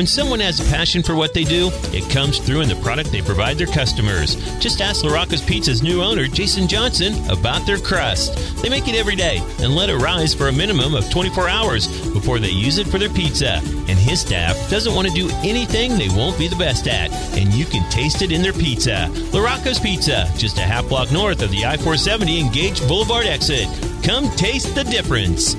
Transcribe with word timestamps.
When 0.00 0.06
someone 0.06 0.40
has 0.40 0.58
a 0.58 0.70
passion 0.70 1.02
for 1.02 1.14
what 1.14 1.34
they 1.34 1.44
do, 1.44 1.68
it 1.92 2.08
comes 2.08 2.38
through 2.38 2.62
in 2.62 2.70
the 2.70 2.76
product 2.76 3.12
they 3.12 3.20
provide 3.20 3.58
their 3.58 3.66
customers. 3.66 4.36
Just 4.58 4.80
ask 4.80 5.04
LaRocco's 5.04 5.42
Pizza's 5.42 5.82
new 5.82 6.00
owner, 6.00 6.26
Jason 6.26 6.66
Johnson, 6.68 7.12
about 7.28 7.66
their 7.66 7.76
crust. 7.76 8.62
They 8.62 8.70
make 8.70 8.88
it 8.88 8.94
every 8.94 9.14
day 9.14 9.42
and 9.58 9.76
let 9.76 9.90
it 9.90 9.96
rise 9.96 10.32
for 10.32 10.48
a 10.48 10.52
minimum 10.52 10.94
of 10.94 11.10
24 11.10 11.50
hours 11.50 11.86
before 12.14 12.38
they 12.38 12.48
use 12.48 12.78
it 12.78 12.86
for 12.86 12.96
their 12.96 13.10
pizza. 13.10 13.56
And 13.56 13.98
his 13.98 14.22
staff 14.22 14.56
doesn't 14.70 14.94
want 14.94 15.06
to 15.06 15.12
do 15.12 15.28
anything 15.44 15.98
they 15.98 16.08
won't 16.08 16.38
be 16.38 16.48
the 16.48 16.56
best 16.56 16.88
at, 16.88 17.12
and 17.36 17.52
you 17.52 17.66
can 17.66 17.86
taste 17.90 18.22
it 18.22 18.32
in 18.32 18.40
their 18.40 18.54
pizza. 18.54 19.10
LaRocco's 19.32 19.80
Pizza, 19.80 20.32
just 20.38 20.56
a 20.56 20.62
half 20.62 20.88
block 20.88 21.12
north 21.12 21.42
of 21.42 21.50
the 21.50 21.66
I 21.66 21.76
470 21.76 22.40
and 22.40 22.52
Gage 22.54 22.80
Boulevard 22.88 23.26
exit. 23.26 23.68
Come 24.02 24.30
taste 24.30 24.74
the 24.74 24.84
difference. 24.84 25.56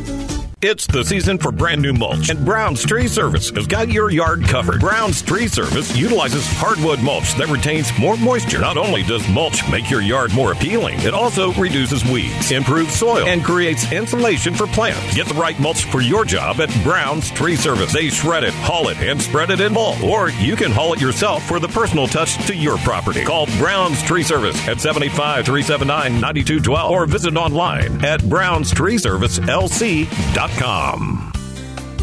It's 0.63 0.85
the 0.85 1.03
season 1.03 1.39
for 1.39 1.51
brand 1.51 1.81
new 1.81 1.91
mulch, 1.91 2.29
and 2.29 2.45
Brown's 2.45 2.85
Tree 2.85 3.07
Service 3.07 3.49
has 3.49 3.65
got 3.65 3.89
your 3.89 4.11
yard 4.11 4.43
covered. 4.43 4.79
Brown's 4.79 5.23
Tree 5.23 5.47
Service 5.47 5.97
utilizes 5.97 6.45
hardwood 6.45 7.01
mulch 7.01 7.33
that 7.37 7.47
retains 7.47 7.89
more 7.97 8.15
moisture. 8.15 8.59
Not 8.59 8.77
only 8.77 9.01
does 9.01 9.27
mulch 9.29 9.67
make 9.71 9.89
your 9.89 10.01
yard 10.01 10.35
more 10.35 10.51
appealing, 10.51 10.99
it 10.99 11.15
also 11.15 11.51
reduces 11.53 12.05
weeds, 12.05 12.51
improves 12.51 12.93
soil, 12.93 13.25
and 13.25 13.43
creates 13.43 13.91
insulation 13.91 14.53
for 14.53 14.67
plants. 14.67 15.15
Get 15.15 15.25
the 15.25 15.33
right 15.33 15.59
mulch 15.59 15.85
for 15.85 15.99
your 15.99 16.25
job 16.25 16.61
at 16.61 16.69
Brown's 16.83 17.31
Tree 17.31 17.55
Service. 17.55 17.91
They 17.91 18.09
shred 18.09 18.43
it, 18.43 18.53
haul 18.53 18.89
it, 18.89 18.97
and 18.97 19.19
spread 19.19 19.49
it 19.49 19.61
in 19.61 19.73
bulk. 19.73 20.03
Or 20.03 20.29
you 20.29 20.55
can 20.55 20.69
haul 20.69 20.93
it 20.93 21.01
yourself 21.01 21.43
for 21.43 21.59
the 21.59 21.69
personal 21.69 22.05
touch 22.05 22.37
to 22.45 22.55
your 22.55 22.77
property. 22.77 23.25
Call 23.25 23.47
Brown's 23.57 24.03
Tree 24.03 24.21
Service 24.21 24.57
at 24.67 24.79
785 24.79 25.43
379 25.43 26.21
9212 26.21 26.91
or 26.91 27.07
visit 27.07 27.35
online 27.35 28.05
at 28.05 28.21
brownstreeservicelc.com. 28.21 30.50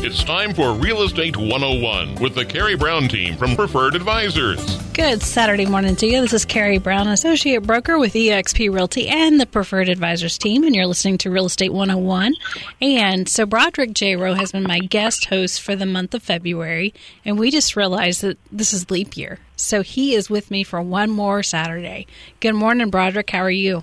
It's 0.00 0.24
time 0.24 0.54
for 0.54 0.72
Real 0.72 1.02
Estate 1.02 1.36
101 1.36 2.16
with 2.16 2.34
the 2.34 2.44
Carrie 2.44 2.76
Brown 2.76 3.08
team 3.08 3.36
from 3.36 3.56
Preferred 3.56 3.94
Advisors. 3.94 4.76
Good 4.94 5.22
Saturday 5.22 5.66
morning 5.66 5.96
to 5.96 6.06
you. 6.06 6.20
This 6.20 6.32
is 6.32 6.44
Carrie 6.44 6.78
Brown, 6.78 7.08
Associate 7.08 7.62
Broker 7.62 7.98
with 7.98 8.14
eXp 8.14 8.72
Realty 8.72 9.08
and 9.08 9.40
the 9.40 9.46
Preferred 9.46 9.88
Advisors 9.88 10.38
team, 10.38 10.64
and 10.64 10.74
you're 10.74 10.86
listening 10.86 11.18
to 11.18 11.30
Real 11.30 11.46
Estate 11.46 11.72
101. 11.72 12.34
And 12.80 13.28
so 13.28 13.44
Broderick 13.44 13.90
Jayroe 13.90 14.36
has 14.36 14.52
been 14.52 14.62
my 14.62 14.78
guest 14.78 15.26
host 15.26 15.60
for 15.60 15.76
the 15.76 15.86
month 15.86 16.14
of 16.14 16.22
February, 16.22 16.94
and 17.24 17.38
we 17.38 17.50
just 17.50 17.76
realized 17.76 18.22
that 18.22 18.38
this 18.50 18.72
is 18.72 18.90
leap 18.90 19.16
year. 19.16 19.40
So 19.56 19.82
he 19.82 20.14
is 20.14 20.30
with 20.30 20.50
me 20.50 20.62
for 20.64 20.80
one 20.80 21.10
more 21.10 21.42
Saturday. 21.42 22.06
Good 22.40 22.54
morning, 22.54 22.88
Broderick. 22.90 23.30
How 23.30 23.40
are 23.40 23.50
you? 23.50 23.82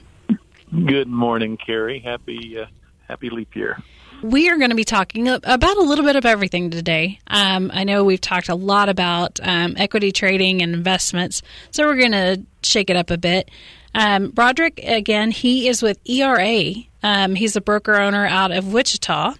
Good 0.71 1.07
morning, 1.07 1.57
Carrie. 1.57 1.99
Happy 1.99 2.57
uh, 2.59 2.65
happy 3.07 3.29
leap 3.29 3.55
year. 3.55 3.83
We 4.25 4.49
are 4.49 4.57
going 4.57 4.71
to 4.71 4.75
be 4.75 4.85
talking 4.85 5.27
about 5.27 5.77
a 5.77 5.81
little 5.81 6.03
bit 6.03 6.15
of 6.15 6.25
everything 6.25 6.71
today. 6.71 7.19
Um, 7.27 7.69
I 7.71 7.83
know 7.83 8.03
we've 8.03 8.19
talked 8.19 8.49
a 8.49 8.55
lot 8.55 8.89
about 8.89 9.39
um, 9.43 9.75
equity 9.77 10.11
trading 10.11 10.63
and 10.63 10.73
investments, 10.73 11.43
so 11.69 11.85
we're 11.85 11.97
going 11.97 12.13
to 12.13 12.41
shake 12.63 12.89
it 12.89 12.95
up 12.95 13.11
a 13.11 13.19
bit. 13.19 13.51
Um, 13.93 14.31
Broderick, 14.31 14.79
again, 14.83 15.29
he 15.29 15.67
is 15.67 15.83
with 15.83 15.99
ERA. 16.09 16.73
Um, 17.03 17.35
he's 17.35 17.55
a 17.55 17.61
broker 17.61 18.01
owner 18.01 18.25
out 18.25 18.51
of 18.51 18.73
Wichita. 18.73 19.35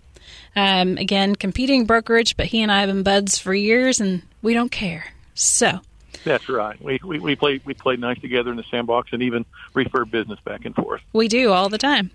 Um, 0.56 1.00
again, 1.00 1.36
competing 1.36 1.86
brokerage, 1.86 2.38
but 2.38 2.46
he 2.46 2.62
and 2.62 2.72
I 2.72 2.82
have 2.82 2.90
been 2.90 3.02
buds 3.02 3.40
for 3.40 3.56
years, 3.56 4.00
and 4.00 4.22
we 4.44 4.54
don't 4.54 4.72
care. 4.72 5.14
So. 5.34 5.80
That's 6.24 6.48
right. 6.48 6.80
We, 6.80 7.00
we 7.04 7.20
we 7.20 7.36
play 7.36 7.60
we 7.66 7.74
played 7.74 8.00
nice 8.00 8.20
together 8.20 8.52
in 8.52 8.58
the 8.58 8.64
sandbox 8.70 9.14
and 9.14 9.24
even 9.24 9.46
refer 9.74 10.06
business 10.06 10.40
back 10.46 10.66
and 10.66 10.76
forth. 10.76 11.02
We 11.12 11.28
do 11.28 11.52
all 11.52 11.70
the 11.70 11.78
time. 11.78 12.12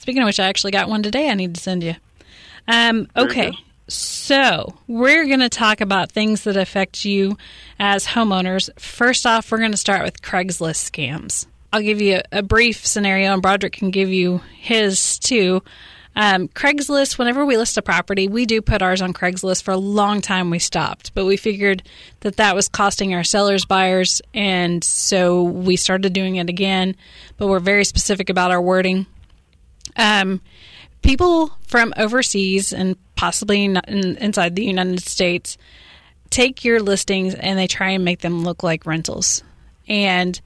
Speaking 0.00 0.22
of 0.22 0.26
which, 0.26 0.40
I 0.40 0.46
actually 0.48 0.72
got 0.72 0.88
one 0.88 1.02
today 1.02 1.28
I 1.28 1.34
need 1.34 1.54
to 1.54 1.60
send 1.60 1.84
you. 1.84 1.94
Um, 2.66 3.06
okay. 3.14 3.52
So, 3.86 4.74
we're 4.86 5.26
going 5.26 5.40
to 5.40 5.50
talk 5.50 5.82
about 5.82 6.10
things 6.10 6.44
that 6.44 6.56
affect 6.56 7.04
you 7.04 7.36
as 7.78 8.06
homeowners. 8.06 8.70
First 8.80 9.26
off, 9.26 9.52
we're 9.52 9.58
going 9.58 9.72
to 9.72 9.76
start 9.76 10.02
with 10.02 10.22
Craigslist 10.22 10.90
scams. 10.90 11.46
I'll 11.70 11.82
give 11.82 12.00
you 12.00 12.22
a, 12.32 12.38
a 12.38 12.42
brief 12.42 12.86
scenario, 12.86 13.32
and 13.32 13.42
Broderick 13.42 13.74
can 13.74 13.90
give 13.90 14.08
you 14.08 14.40
his 14.58 15.18
too. 15.18 15.62
Um, 16.16 16.48
Craigslist, 16.48 17.18
whenever 17.18 17.44
we 17.44 17.58
list 17.58 17.76
a 17.76 17.82
property, 17.82 18.26
we 18.26 18.46
do 18.46 18.62
put 18.62 18.80
ours 18.80 19.02
on 19.02 19.12
Craigslist. 19.12 19.62
For 19.64 19.72
a 19.72 19.76
long 19.76 20.22
time, 20.22 20.48
we 20.48 20.60
stopped, 20.60 21.14
but 21.14 21.26
we 21.26 21.36
figured 21.36 21.82
that 22.20 22.36
that 22.36 22.54
was 22.54 22.68
costing 22.68 23.12
our 23.14 23.24
sellers 23.24 23.66
buyers, 23.66 24.22
and 24.32 24.82
so 24.82 25.42
we 25.42 25.76
started 25.76 26.14
doing 26.14 26.36
it 26.36 26.48
again. 26.48 26.96
But 27.36 27.48
we're 27.48 27.60
very 27.60 27.84
specific 27.84 28.30
about 28.30 28.50
our 28.50 28.62
wording. 28.62 29.06
Um, 29.96 30.40
people 31.02 31.52
from 31.66 31.92
overseas 31.96 32.72
and 32.72 32.96
possibly 33.16 33.64
in, 33.64 33.76
inside 33.76 34.56
the 34.56 34.64
United 34.64 35.00
States 35.00 35.58
take 36.30 36.64
your 36.64 36.80
listings 36.80 37.34
and 37.34 37.58
they 37.58 37.66
try 37.66 37.90
and 37.90 38.04
make 38.04 38.20
them 38.20 38.42
look 38.44 38.62
like 38.62 38.86
rentals. 38.86 39.42
And 39.88 40.40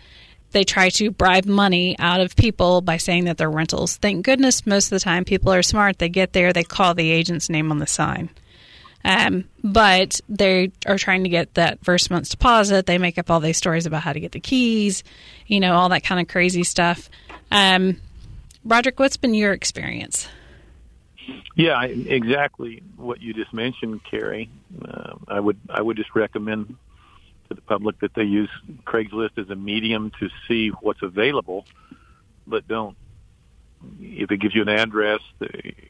they 0.53 0.65
try 0.65 0.88
to 0.88 1.10
bribe 1.10 1.44
money 1.44 1.97
out 1.99 2.21
of 2.21 2.37
people 2.37 2.81
by 2.81 2.97
saying 2.97 3.25
that 3.25 3.37
they're 3.37 3.50
rentals. 3.50 3.97
Thank 3.97 4.25
goodness 4.25 4.66
most 4.66 4.87
of 4.87 4.91
the 4.91 5.00
time 5.00 5.25
people 5.25 5.53
are 5.53 5.62
smart. 5.62 5.99
They 5.99 6.09
get 6.09 6.33
there, 6.33 6.53
they 6.53 6.62
call 6.62 6.94
the 6.94 7.10
agent's 7.10 7.50
name 7.50 7.71
on 7.71 7.78
the 7.78 7.87
sign. 7.87 8.31
Um, 9.04 9.44
but 9.62 10.21
they 10.31 10.72
are 10.87 10.97
trying 10.97 11.25
to 11.25 11.28
get 11.28 11.54
that 11.54 11.84
first 11.84 12.10
month's 12.10 12.31
deposit. 12.31 12.87
They 12.87 12.97
make 12.97 13.19
up 13.19 13.31
all 13.31 13.41
these 13.41 13.59
stories 13.59 13.84
about 13.84 14.03
how 14.03 14.15
to 14.15 14.21
get 14.21 14.33
the 14.33 14.41
keys, 14.41 15.04
you 15.47 15.60
know, 15.60 15.75
all 15.75 15.91
that 15.91 16.04
kind 16.04 16.21
of 16.21 16.28
crazy 16.28 16.65
stuff. 16.65 17.10
Um, 17.50 18.00
Broderick, 18.64 18.98
what's 18.98 19.16
been 19.16 19.34
your 19.34 19.52
experience? 19.52 20.28
Yeah, 21.54 21.82
exactly 21.82 22.82
what 22.97 23.20
you 23.20 23.32
just 23.32 23.52
mentioned, 23.52 24.02
Carrie. 24.04 24.50
Uh, 24.86 25.14
I 25.28 25.41
would 25.41 25.58
I 25.70 25.80
would 25.80 25.97
just 25.97 26.14
recommend 26.14 26.76
to 27.48 27.54
the 27.54 27.60
public 27.60 27.98
that 28.00 28.14
they 28.14 28.24
use 28.24 28.50
Craigslist 28.84 29.38
as 29.38 29.50
a 29.50 29.54
medium 29.54 30.10
to 30.20 30.28
see 30.48 30.69
what's 30.69 31.03
available, 31.03 31.66
but 32.47 32.66
don't. 32.66 32.97
If 34.00 34.30
it 34.30 34.38
gives 34.38 34.54
you 34.54 34.62
an 34.62 34.70
address, 34.70 35.20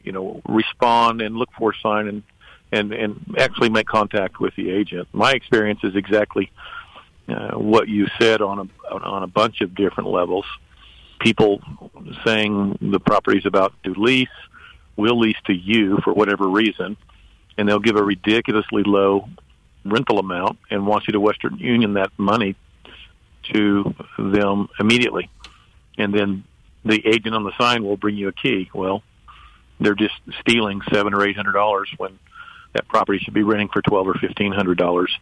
you 0.03 0.11
know, 0.11 0.41
respond 0.47 1.21
and 1.21 1.37
look 1.37 1.49
for 1.57 1.71
a 1.71 1.75
sign 1.81 2.07
and 2.07 2.23
and 2.71 2.93
and 2.93 3.35
actually 3.37 3.69
make 3.69 3.87
contact 3.87 4.39
with 4.39 4.55
the 4.55 4.69
agent. 4.69 5.07
My 5.13 5.31
experience 5.31 5.79
is 5.83 5.95
exactly 5.95 6.51
uh, 7.27 7.57
what 7.57 7.87
you 7.87 8.07
said 8.19 8.41
on 8.41 8.69
a 8.69 8.93
on 8.93 9.23
a 9.23 9.27
bunch 9.27 9.61
of 9.61 9.73
different 9.73 10.09
levels 10.09 10.45
people 11.19 11.61
saying 12.25 12.77
the 12.81 12.99
property's 12.99 13.45
about 13.45 13.73
to 13.83 13.93
lease, 13.93 14.27
will 14.95 15.19
lease 15.19 15.37
to 15.45 15.53
you 15.53 15.99
for 16.03 16.13
whatever 16.13 16.47
reason, 16.47 16.97
and 17.57 17.67
they'll 17.67 17.79
give 17.79 17.95
a 17.95 18.03
ridiculously 18.03 18.83
low 18.83 19.27
rental 19.83 20.19
amount 20.19 20.57
and 20.69 20.87
want 20.87 21.07
you 21.07 21.13
to 21.13 21.19
Western 21.19 21.57
Union 21.57 21.93
that 21.93 22.11
money 22.17 22.55
to 23.53 23.93
them 24.17 24.67
immediately. 24.79 25.29
And 25.97 26.13
then 26.13 26.43
the 26.83 27.05
agent 27.05 27.35
on 27.35 27.43
the 27.43 27.51
sign 27.57 27.83
will 27.83 27.97
bring 27.97 28.15
you 28.15 28.27
a 28.27 28.31
key. 28.33 28.69
Well, 28.73 29.03
they're 29.79 29.95
just 29.95 30.15
stealing 30.41 30.81
seven 30.91 31.13
or 31.13 31.25
eight 31.25 31.35
hundred 31.35 31.53
dollars 31.53 31.89
when 31.97 32.17
that 32.73 32.87
property 32.87 33.19
should 33.19 33.33
be 33.33 33.43
renting 33.43 33.69
for 33.69 33.81
twelve 33.81 34.07
or 34.07 34.15
fifteen 34.15 34.51
hundred 34.51 34.77
dollars. 34.77 35.15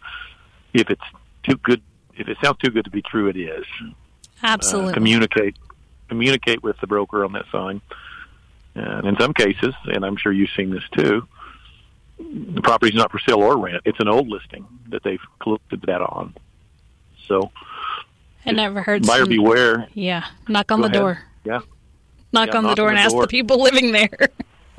If 0.74 0.90
it's 0.90 1.04
too 1.44 1.58
good, 1.58 1.82
if 2.16 2.28
it 2.28 2.38
sounds 2.44 2.58
too 2.58 2.72
good 2.72 2.86
to 2.86 2.92
be 2.92 3.02
true, 3.02 3.28
it 3.28 3.38
is. 3.38 3.66
Absolutely. 4.42 4.92
Uh, 4.92 4.96
communicate 4.96 5.56
communicate 6.14 6.62
with 6.64 6.78
the 6.80 6.88
broker 6.88 7.26
on 7.26 7.34
that 7.34 7.46
sign. 7.52 7.82
And 8.76 9.06
in 9.08 9.16
some 9.20 9.34
cases, 9.34 9.74
and 9.86 10.06
I'm 10.06 10.16
sure 10.16 10.32
you've 10.32 10.50
seen 10.56 10.70
this 10.72 10.84
too, 10.96 11.28
the 12.18 12.62
property's 12.62 12.96
not 12.96 13.12
for 13.12 13.20
sale 13.20 13.42
or 13.42 13.58
rent. 13.58 13.82
It's 13.86 14.00
an 14.00 14.08
old 14.08 14.28
listing 14.28 14.66
that 14.90 15.04
they've 15.04 15.20
collected 15.42 15.82
that 15.88 16.02
on. 16.02 16.34
So, 17.28 17.52
I 18.46 18.52
never 18.52 18.82
heard. 18.82 19.06
Buyer 19.06 19.22
some, 19.22 19.30
beware. 19.30 19.88
Yeah, 19.94 20.26
knock 20.48 20.72
on 20.72 20.80
Go 20.82 20.88
the 20.88 20.90
ahead. 20.90 21.00
door. 21.02 21.20
Yeah, 21.46 21.60
Knock 22.32 22.50
Yeah, 22.50 22.58
on 22.58 22.64
the 22.66 22.76
door 22.76 22.88
on 22.90 22.96
and 22.96 23.00
the 23.00 23.04
ask 23.04 23.12
door. 23.14 23.22
the 23.24 23.28
people 23.28 23.62
living 23.70 23.92
there. 23.92 24.10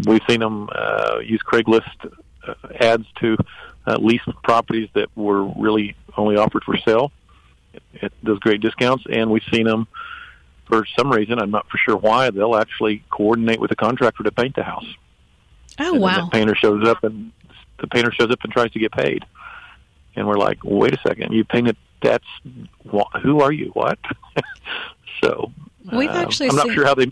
we've 0.06 0.20
seen 0.28 0.40
them 0.40 0.68
uh, 0.74 1.18
use 1.24 1.40
Craigslist 1.46 2.12
uh, 2.46 2.54
ads 2.80 3.06
to 3.20 3.36
uh, 3.86 3.96
lease 4.00 4.20
properties 4.42 4.88
that 4.94 5.08
were 5.16 5.44
really 5.44 5.94
only 6.16 6.37
offered 6.37 6.62
for 6.64 6.76
sale 6.78 7.12
at 8.02 8.12
those 8.22 8.38
great 8.40 8.60
discounts, 8.60 9.04
and 9.10 9.30
we've 9.30 9.42
seen 9.52 9.64
them 9.66 9.87
for 10.66 10.87
some 10.99 11.11
reason. 11.11 11.38
I'm 11.38 11.50
not 11.50 11.69
for 11.69 11.78
sure 11.78 11.96
why. 11.96 12.31
They'll 12.31 12.56
actually 12.56 13.02
coordinate 13.11 13.61
with 13.61 13.70
the 13.70 13.76
contractor 13.76 14.22
to 14.22 14.32
paint 14.32 14.56
the 14.56 14.62
house. 14.62 14.87
oh 15.78 15.94
and 15.94 16.02
wow! 16.02 16.25
the 16.25 16.31
painter 16.31 16.55
shows 16.55 16.87
up 16.87 17.05
and 17.05 17.32
the 17.81 17.87
painter 17.87 18.12
shows 18.12 18.31
up 18.31 18.38
and 18.43 18.52
tries 18.52 18.70
to 18.72 18.78
get 18.78 18.93
paid 18.93 19.25
and 20.16 20.26
we're 20.26 20.38
like 20.38 20.58
wait 20.64 20.94
a 20.94 21.00
second 21.06 21.32
you 21.32 21.44
painted 21.44 21.76
that's 22.02 22.26
who 23.22 23.40
are 23.40 23.52
you 23.52 23.70
what 23.70 23.99
so 25.22 25.52
We've 25.93 26.11
um, 26.11 26.16
actually 26.16 26.49
i'm 26.49 26.56
not 26.56 26.70
sure 26.70 26.84
how 26.84 26.94
they 26.94 27.11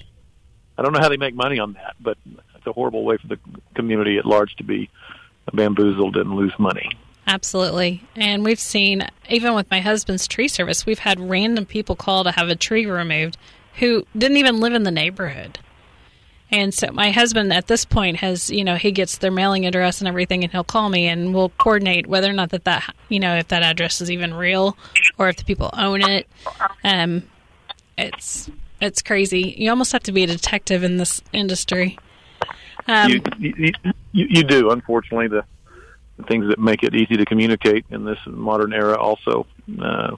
i 0.78 0.82
don't 0.82 0.92
know 0.92 1.00
how 1.00 1.08
they 1.08 1.16
make 1.16 1.34
money 1.34 1.58
on 1.58 1.74
that 1.74 1.96
but 2.00 2.16
it's 2.54 2.66
a 2.66 2.72
horrible 2.72 3.04
way 3.04 3.16
for 3.16 3.26
the 3.26 3.38
community 3.74 4.18
at 4.18 4.26
large 4.26 4.54
to 4.56 4.64
be 4.64 4.90
bamboozled 5.52 6.16
and 6.16 6.34
lose 6.34 6.52
money 6.58 6.90
Absolutely. 7.26 8.02
And 8.16 8.44
we've 8.44 8.60
seen, 8.60 9.06
even 9.28 9.54
with 9.54 9.70
my 9.70 9.80
husband's 9.80 10.26
tree 10.26 10.48
service, 10.48 10.84
we've 10.84 10.98
had 10.98 11.20
random 11.20 11.66
people 11.66 11.96
call 11.96 12.24
to 12.24 12.32
have 12.32 12.48
a 12.48 12.56
tree 12.56 12.86
removed 12.86 13.36
who 13.78 14.04
didn't 14.16 14.36
even 14.36 14.60
live 14.60 14.74
in 14.74 14.82
the 14.82 14.90
neighborhood. 14.90 15.58
And 16.50 16.74
so 16.74 16.92
my 16.92 17.10
husband 17.10 17.50
at 17.52 17.66
this 17.66 17.86
point 17.86 18.18
has, 18.18 18.50
you 18.50 18.62
know, 18.62 18.74
he 18.74 18.92
gets 18.92 19.16
their 19.16 19.30
mailing 19.30 19.64
address 19.64 20.02
and 20.02 20.08
everything, 20.08 20.44
and 20.44 20.52
he'll 20.52 20.64
call 20.64 20.90
me 20.90 21.06
and 21.06 21.34
we'll 21.34 21.48
coordinate 21.48 22.06
whether 22.06 22.28
or 22.28 22.34
not 22.34 22.50
that 22.50 22.64
that, 22.64 22.94
you 23.08 23.18
know, 23.18 23.36
if 23.36 23.48
that 23.48 23.62
address 23.62 24.02
is 24.02 24.10
even 24.10 24.34
real 24.34 24.76
or 25.16 25.30
if 25.30 25.36
the 25.36 25.44
people 25.44 25.70
own 25.72 26.02
it. 26.02 26.28
Um, 26.84 27.22
it's 27.96 28.50
it's 28.82 29.00
crazy. 29.00 29.54
You 29.56 29.70
almost 29.70 29.92
have 29.92 30.02
to 30.02 30.12
be 30.12 30.24
a 30.24 30.26
detective 30.26 30.84
in 30.84 30.98
this 30.98 31.22
industry. 31.32 31.98
Um, 32.86 33.10
you, 33.10 33.22
you, 33.38 33.72
you, 34.12 34.26
you 34.28 34.42
do. 34.44 34.70
Unfortunately, 34.70 35.28
the, 35.28 35.44
the 35.61 35.61
things 36.28 36.48
that 36.48 36.58
make 36.58 36.82
it 36.82 36.94
easy 36.94 37.16
to 37.16 37.24
communicate 37.24 37.84
in 37.90 38.04
this 38.04 38.18
modern 38.26 38.72
era 38.72 38.96
also 38.96 39.46
uh, 39.80 40.16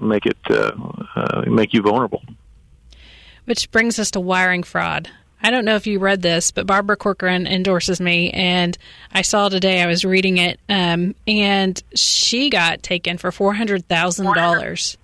make 0.00 0.26
it 0.26 0.38
uh, 0.50 0.72
uh, 1.16 1.42
make 1.46 1.72
you 1.72 1.82
vulnerable. 1.82 2.22
Which 3.44 3.70
brings 3.70 3.98
us 3.98 4.10
to 4.12 4.20
wiring 4.20 4.62
fraud. 4.62 5.10
I 5.42 5.50
don't 5.50 5.64
know 5.64 5.76
if 5.76 5.86
you 5.86 6.00
read 6.00 6.20
this, 6.22 6.50
but 6.50 6.66
Barbara 6.66 6.96
Corcoran 6.96 7.46
endorses 7.46 8.00
me, 8.00 8.30
and 8.32 8.76
I 9.12 9.22
saw 9.22 9.48
today. 9.48 9.80
I 9.80 9.86
was 9.86 10.04
reading 10.04 10.38
it, 10.38 10.58
um, 10.68 11.14
and 11.26 11.80
she 11.94 12.50
got 12.50 12.82
taken 12.82 13.18
for 13.18 13.30
four 13.30 13.54
hundred 13.54 13.86
thousand 13.86 14.34
dollars. 14.34 14.98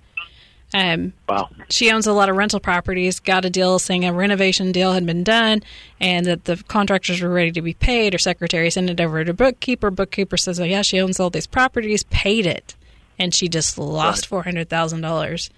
Um, 0.74 1.12
wow. 1.28 1.48
She 1.70 1.92
owns 1.92 2.08
a 2.08 2.12
lot 2.12 2.28
of 2.28 2.36
rental 2.36 2.58
properties. 2.58 3.20
Got 3.20 3.44
a 3.44 3.50
deal 3.50 3.78
saying 3.78 4.04
a 4.04 4.12
renovation 4.12 4.72
deal 4.72 4.92
had 4.92 5.06
been 5.06 5.22
done, 5.22 5.62
and 6.00 6.26
that 6.26 6.46
the 6.46 6.56
contractors 6.66 7.22
were 7.22 7.28
ready 7.28 7.52
to 7.52 7.62
be 7.62 7.74
paid. 7.74 8.12
Her 8.12 8.18
secretary 8.18 8.68
sent 8.70 8.90
it 8.90 9.00
over 9.00 9.24
to 9.24 9.32
bookkeeper. 9.32 9.92
Bookkeeper 9.92 10.36
says, 10.36 10.58
"Oh 10.58 10.64
yeah, 10.64 10.82
she 10.82 11.00
owns 11.00 11.20
all 11.20 11.30
these 11.30 11.46
properties." 11.46 12.02
Paid 12.02 12.46
it, 12.46 12.74
and 13.20 13.32
she 13.32 13.48
just 13.48 13.78
lost 13.78 14.26
four 14.26 14.42
hundred 14.42 14.68
thousand 14.68 15.02
dollars. 15.02 15.48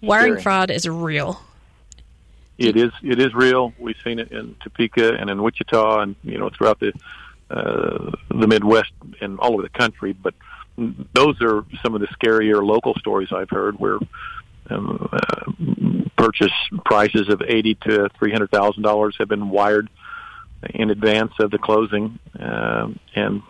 Wiring 0.00 0.40
fraud 0.40 0.70
is 0.70 0.88
real. 0.88 1.42
It 2.56 2.78
is. 2.78 2.92
It 3.02 3.20
is 3.20 3.34
real. 3.34 3.74
We've 3.78 3.96
seen 4.02 4.18
it 4.18 4.32
in 4.32 4.56
Topeka 4.62 5.16
and 5.16 5.28
in 5.28 5.42
Wichita, 5.42 6.00
and 6.00 6.16
you 6.24 6.38
know 6.38 6.48
throughout 6.48 6.80
the 6.80 6.94
uh, 7.50 8.10
the 8.30 8.46
Midwest 8.46 8.92
and 9.20 9.38
all 9.38 9.52
over 9.52 9.62
the 9.62 9.68
country. 9.68 10.14
But 10.14 10.32
those 10.76 11.40
are 11.40 11.64
some 11.82 11.94
of 11.94 12.00
the 12.00 12.08
scarier 12.08 12.64
local 12.64 12.94
stories 12.94 13.28
I've 13.32 13.50
heard, 13.50 13.78
where 13.78 13.98
um, 14.70 15.08
uh, 15.12 15.52
purchase 16.16 16.52
prices 16.84 17.28
of 17.28 17.42
eighty 17.46 17.74
to 17.86 18.08
three 18.18 18.32
hundred 18.32 18.50
thousand 18.50 18.82
dollars 18.82 19.14
have 19.18 19.28
been 19.28 19.50
wired 19.50 19.88
in 20.70 20.90
advance 20.90 21.32
of 21.40 21.50
the 21.50 21.58
closing, 21.58 22.18
uh, 22.38 22.88
and 23.14 23.42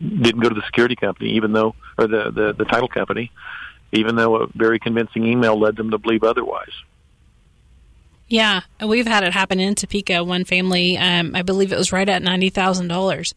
didn't 0.00 0.40
go 0.40 0.48
to 0.48 0.54
the 0.54 0.66
security 0.66 0.96
company, 0.96 1.30
even 1.32 1.52
though 1.52 1.74
or 1.98 2.06
the, 2.06 2.30
the 2.30 2.54
the 2.56 2.64
title 2.64 2.88
company, 2.88 3.30
even 3.92 4.16
though 4.16 4.42
a 4.42 4.46
very 4.54 4.78
convincing 4.78 5.26
email 5.26 5.58
led 5.58 5.76
them 5.76 5.90
to 5.90 5.98
believe 5.98 6.24
otherwise. 6.24 6.72
Yeah, 8.28 8.60
and 8.78 8.88
we've 8.88 9.08
had 9.08 9.24
it 9.24 9.32
happen 9.32 9.58
in 9.58 9.74
Topeka. 9.74 10.22
One 10.22 10.44
family, 10.44 10.96
um, 10.96 11.34
I 11.34 11.42
believe 11.42 11.72
it 11.72 11.76
was 11.76 11.92
right 11.92 12.08
at 12.08 12.22
ninety 12.22 12.48
thousand 12.48 12.88
dollars, 12.88 13.34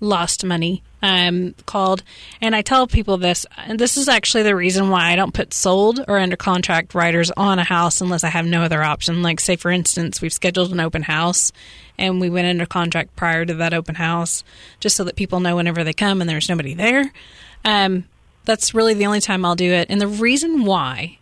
lost 0.00 0.44
money. 0.44 0.82
Um, 1.02 1.54
called, 1.66 2.02
and 2.40 2.56
I 2.56 2.62
tell 2.62 2.86
people 2.86 3.18
this. 3.18 3.44
And 3.58 3.78
this 3.78 3.98
is 3.98 4.08
actually 4.08 4.44
the 4.44 4.56
reason 4.56 4.88
why 4.88 5.12
I 5.12 5.16
don't 5.16 5.34
put 5.34 5.52
sold 5.52 6.02
or 6.08 6.18
under 6.18 6.34
contract 6.36 6.94
writers 6.94 7.30
on 7.36 7.58
a 7.58 7.64
house 7.64 8.00
unless 8.00 8.24
I 8.24 8.30
have 8.30 8.46
no 8.46 8.62
other 8.62 8.82
option. 8.82 9.22
Like, 9.22 9.38
say 9.38 9.56
for 9.56 9.70
instance, 9.70 10.22
we've 10.22 10.32
scheduled 10.32 10.72
an 10.72 10.80
open 10.80 11.02
house, 11.02 11.52
and 11.98 12.22
we 12.22 12.30
went 12.30 12.46
under 12.46 12.64
contract 12.64 13.16
prior 13.16 13.44
to 13.44 13.52
that 13.54 13.74
open 13.74 13.96
house, 13.96 14.44
just 14.80 14.96
so 14.96 15.04
that 15.04 15.14
people 15.14 15.40
know 15.40 15.56
whenever 15.56 15.84
they 15.84 15.92
come 15.92 16.22
and 16.22 16.30
there's 16.30 16.48
nobody 16.48 16.72
there. 16.72 17.12
Um, 17.66 18.04
that's 18.46 18.72
really 18.72 18.94
the 18.94 19.04
only 19.04 19.20
time 19.20 19.44
I'll 19.44 19.56
do 19.56 19.72
it. 19.72 19.88
And 19.90 20.00
the 20.00 20.08
reason 20.08 20.64
why 20.64 21.18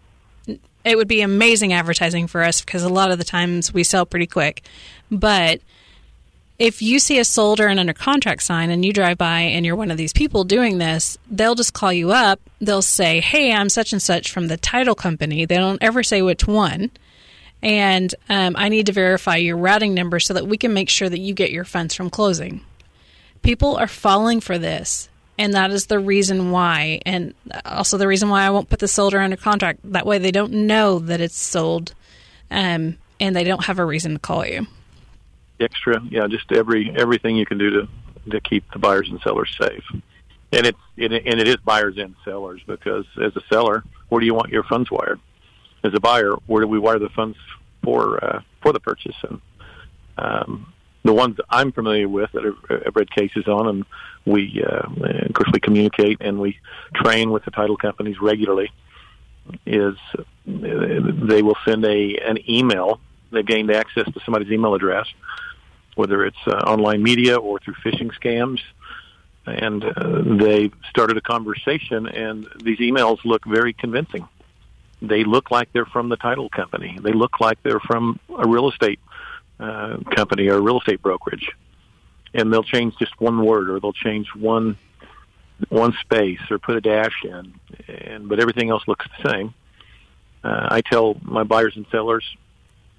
it 0.84 0.96
would 0.96 1.08
be 1.08 1.22
amazing 1.22 1.72
advertising 1.72 2.26
for 2.26 2.42
us 2.42 2.60
because 2.60 2.82
a 2.82 2.88
lot 2.88 3.10
of 3.10 3.18
the 3.18 3.24
times 3.24 3.72
we 3.72 3.84
sell 3.84 4.06
pretty 4.06 4.26
quick. 4.26 4.62
But 5.10 5.60
if 6.58 6.82
you 6.82 6.98
see 6.98 7.18
a 7.18 7.24
sold 7.24 7.60
or 7.60 7.66
an 7.66 7.78
under 7.78 7.92
contract 7.92 8.42
sign 8.42 8.70
and 8.70 8.84
you 8.84 8.92
drive 8.92 9.18
by 9.18 9.40
and 9.40 9.64
you're 9.66 9.76
one 9.76 9.90
of 9.90 9.96
these 9.96 10.12
people 10.12 10.44
doing 10.44 10.78
this, 10.78 11.18
they'll 11.30 11.54
just 11.54 11.74
call 11.74 11.92
you 11.92 12.12
up. 12.12 12.40
They'll 12.60 12.82
say, 12.82 13.20
Hey, 13.20 13.52
I'm 13.52 13.68
such 13.68 13.92
and 13.92 14.02
such 14.02 14.30
from 14.30 14.48
the 14.48 14.56
title 14.56 14.94
company. 14.94 15.44
They 15.44 15.56
don't 15.56 15.82
ever 15.82 16.02
say 16.02 16.22
which 16.22 16.46
one. 16.46 16.90
And 17.62 18.14
um, 18.28 18.54
I 18.58 18.68
need 18.68 18.86
to 18.86 18.92
verify 18.92 19.36
your 19.36 19.56
routing 19.56 19.94
number 19.94 20.18
so 20.18 20.34
that 20.34 20.46
we 20.46 20.56
can 20.56 20.74
make 20.74 20.88
sure 20.88 21.08
that 21.08 21.20
you 21.20 21.32
get 21.32 21.52
your 21.52 21.64
funds 21.64 21.94
from 21.94 22.10
closing. 22.10 22.60
People 23.42 23.76
are 23.76 23.88
falling 23.88 24.40
for 24.40 24.58
this 24.58 25.08
and 25.38 25.54
that 25.54 25.70
is 25.70 25.86
the 25.86 25.98
reason 25.98 26.50
why 26.50 27.00
and 27.06 27.34
also 27.64 27.96
the 27.98 28.06
reason 28.06 28.28
why 28.28 28.42
i 28.42 28.50
won't 28.50 28.68
put 28.68 28.78
the 28.78 28.88
solder 28.88 29.18
under 29.18 29.36
contract 29.36 29.80
that 29.84 30.06
way 30.06 30.18
they 30.18 30.30
don't 30.30 30.52
know 30.52 30.98
that 30.98 31.20
it's 31.20 31.38
sold 31.38 31.94
um, 32.50 32.98
and 33.18 33.34
they 33.34 33.44
don't 33.44 33.64
have 33.64 33.78
a 33.78 33.84
reason 33.84 34.12
to 34.12 34.18
call 34.18 34.46
you 34.46 34.66
extra 35.62 36.00
yeah 36.10 36.26
just 36.26 36.50
every 36.52 36.92
everything 36.96 37.36
you 37.36 37.46
can 37.46 37.58
do 37.58 37.70
to 37.70 37.88
to 38.30 38.40
keep 38.40 38.64
the 38.72 38.78
buyers 38.78 39.08
and 39.08 39.20
sellers 39.20 39.54
safe 39.60 39.84
and 40.52 40.66
it's 40.66 40.78
it, 40.96 41.12
and 41.12 41.40
it 41.40 41.48
is 41.48 41.56
buyers 41.56 41.96
and 41.98 42.14
sellers 42.24 42.60
because 42.66 43.06
as 43.22 43.34
a 43.36 43.42
seller 43.48 43.82
where 44.08 44.20
do 44.20 44.26
you 44.26 44.34
want 44.34 44.50
your 44.50 44.64
funds 44.64 44.90
wired 44.90 45.20
as 45.84 45.92
a 45.94 46.00
buyer 46.00 46.34
where 46.46 46.62
do 46.62 46.68
we 46.68 46.78
wire 46.78 46.98
the 46.98 47.08
funds 47.10 47.36
for 47.82 48.22
uh, 48.24 48.40
for 48.60 48.72
the 48.72 48.80
purchase 48.80 49.16
and 49.28 49.40
um, 50.18 50.72
the 51.04 51.12
ones 51.12 51.36
I'm 51.50 51.72
familiar 51.72 52.08
with 52.08 52.30
that 52.32 52.44
I've 52.86 52.94
read 52.94 53.10
cases 53.10 53.48
on, 53.48 53.68
and 53.68 53.84
we, 54.24 54.62
uh, 54.64 54.86
of 55.26 55.32
course, 55.32 55.50
we 55.52 55.60
communicate 55.60 56.18
and 56.20 56.38
we 56.40 56.58
train 56.94 57.30
with 57.30 57.44
the 57.44 57.50
title 57.50 57.76
companies 57.76 58.20
regularly. 58.20 58.70
Is 59.66 59.96
uh, 60.16 60.22
they 60.46 61.42
will 61.42 61.56
send 61.64 61.84
a 61.84 62.16
an 62.18 62.38
email. 62.48 63.00
They've 63.32 63.44
gained 63.44 63.72
access 63.72 64.04
to 64.04 64.20
somebody's 64.24 64.52
email 64.52 64.74
address, 64.74 65.08
whether 65.94 66.24
it's 66.24 66.36
uh, 66.46 66.50
online 66.50 67.02
media 67.02 67.36
or 67.36 67.58
through 67.58 67.74
phishing 67.74 68.10
scams, 68.14 68.60
and 69.46 69.84
uh, 69.84 70.22
they 70.44 70.70
started 70.88 71.16
a 71.16 71.20
conversation. 71.20 72.06
And 72.06 72.48
these 72.62 72.78
emails 72.78 73.24
look 73.24 73.44
very 73.44 73.72
convincing. 73.72 74.28
They 75.00 75.24
look 75.24 75.50
like 75.50 75.72
they're 75.72 75.84
from 75.84 76.08
the 76.08 76.16
title 76.16 76.48
company. 76.48 76.98
They 77.00 77.12
look 77.12 77.40
like 77.40 77.62
they're 77.62 77.80
from 77.80 78.20
a 78.36 78.46
real 78.46 78.70
estate 78.70 79.00
uh, 79.58 79.98
company 80.14 80.48
or 80.48 80.54
a 80.54 80.60
real 80.60 80.78
estate 80.78 81.02
brokerage, 81.02 81.50
and 82.34 82.52
they'll 82.52 82.62
change 82.62 82.96
just 82.98 83.20
one 83.20 83.44
word 83.44 83.68
or 83.68 83.80
they'll 83.80 83.92
change 83.92 84.28
one 84.34 84.76
one 85.68 85.92
space 86.00 86.40
or 86.50 86.58
put 86.58 86.76
a 86.76 86.80
dash 86.80 87.24
in, 87.24 87.54
and 87.88 88.28
but 88.28 88.40
everything 88.40 88.70
else 88.70 88.82
looks 88.86 89.06
the 89.16 89.30
same. 89.30 89.54
Uh, 90.44 90.68
I 90.70 90.80
tell 90.80 91.16
my 91.22 91.44
buyers 91.44 91.76
and 91.76 91.86
sellers, 91.90 92.24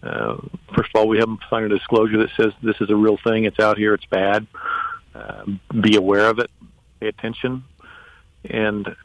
uh, 0.04 0.38
first 0.76 0.90
of 0.94 1.00
all, 1.00 1.08
we 1.08 1.18
have 1.18 1.28
them 1.28 1.40
sign 1.50 1.64
a 1.64 1.70
disclosure 1.70 2.18
that 2.20 2.30
says 2.36 2.52
this 2.62 2.76
is 2.82 2.90
a 2.90 2.96
real 2.96 3.18
thing. 3.24 3.46
It's 3.46 3.60
out 3.60 3.78
here. 3.78 3.94
It's 3.94 4.06
bad. 4.06 4.46
Uh, 5.16 5.46
be 5.82 5.96
aware 5.96 6.28
of 6.28 6.40
it. 6.40 6.52
Pay 7.00 7.08
attention, 7.08 7.64
and 8.46 8.96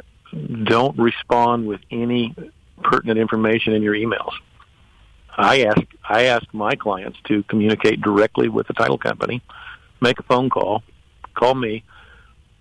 don't 0.65 0.99
respond 0.99 1.67
with 1.67 1.81
any 1.91 2.35
pertinent 2.83 3.19
information 3.19 3.75
in 3.75 3.83
your 3.83 3.95
emails. 3.95 4.33
I 5.37 5.63
ask 5.63 5.81
I 6.09 6.25
ask 6.25 6.45
my 6.53 6.75
clients 6.75 7.19
to 7.29 7.45
communicate 7.45 8.01
directly 8.01 8.49
with 8.49 8.67
the 8.67 8.75
title 8.75 8.99
company, 8.99 9.43
make 10.01 10.19
a 10.19 10.23
phone 10.25 10.51
call, 10.51 10.83
call 11.35 11.55
me. 11.55 11.85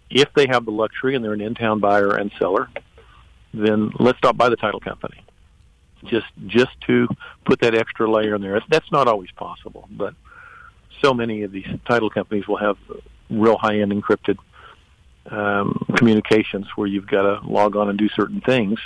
If 0.09 0.29
they 0.35 0.47
have 0.47 0.63
the 0.63 0.71
luxury 0.71 1.15
and 1.15 1.25
they're 1.25 1.33
an 1.33 1.41
in-town 1.41 1.79
buyer 1.79 2.15
and 2.15 2.31
seller, 2.39 2.69
then 3.53 3.91
let's 3.99 4.17
stop 4.19 4.37
by 4.37 4.47
the 4.49 4.55
title 4.55 4.79
company. 4.79 5.21
Just 6.07 6.27
just 6.45 6.79
to 6.87 7.07
put 7.45 7.59
that 7.61 7.75
extra 7.75 8.09
layer 8.09 8.35
in 8.35 8.41
there. 8.41 8.61
That's 8.69 8.91
not 8.91 9.07
always 9.07 9.31
possible, 9.31 9.87
but 9.91 10.13
so 11.01 11.13
many 11.13 11.43
of 11.43 11.51
these 11.51 11.67
title 11.87 12.09
companies 12.09 12.47
will 12.47 12.57
have 12.57 12.77
real 13.29 13.57
high-end 13.57 13.91
encrypted 13.91 14.37
um, 15.29 15.85
communications 15.95 16.67
where 16.75 16.87
you've 16.87 17.07
got 17.07 17.23
to 17.23 17.47
log 17.47 17.75
on 17.75 17.89
and 17.89 17.97
do 17.97 18.09
certain 18.09 18.41
things, 18.41 18.79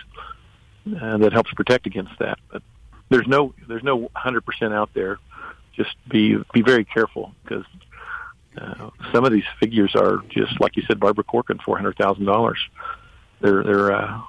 uh, 0.99 1.17
that 1.17 1.31
helps 1.31 1.53
protect 1.53 1.85
against 1.85 2.17
that. 2.19 2.39
But 2.51 2.63
there's 3.09 3.27
no 3.27 3.53
there's 3.67 3.83
no 3.83 4.09
100% 4.15 4.73
out 4.73 4.89
there. 4.93 5.19
Just 5.75 5.95
be 6.09 6.37
be 6.53 6.61
very 6.61 6.85
careful 6.85 7.33
because 7.43 7.65
uh, 8.57 8.89
some 9.13 9.23
of 9.23 9.31
these 9.31 9.45
figures 9.59 9.95
are 9.95 10.23
just 10.29 10.59
like 10.59 10.75
you 10.75 10.83
said, 10.83 10.99
Barbara 10.99 11.23
Corcoran, 11.23 11.59
four 11.59 11.77
hundred 11.77 11.97
thousand 11.97 12.25
dollars. 12.25 12.57
They're 13.39 13.63
they're 13.63 13.91
uh, 13.91 14.21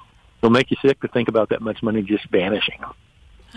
they'll 0.42 0.50
make 0.50 0.70
you 0.70 0.76
sick 0.82 1.00
to 1.00 1.08
think 1.08 1.28
about 1.28 1.48
that 1.48 1.62
much 1.62 1.82
money 1.82 2.02
just 2.02 2.26
vanishing. 2.26 2.84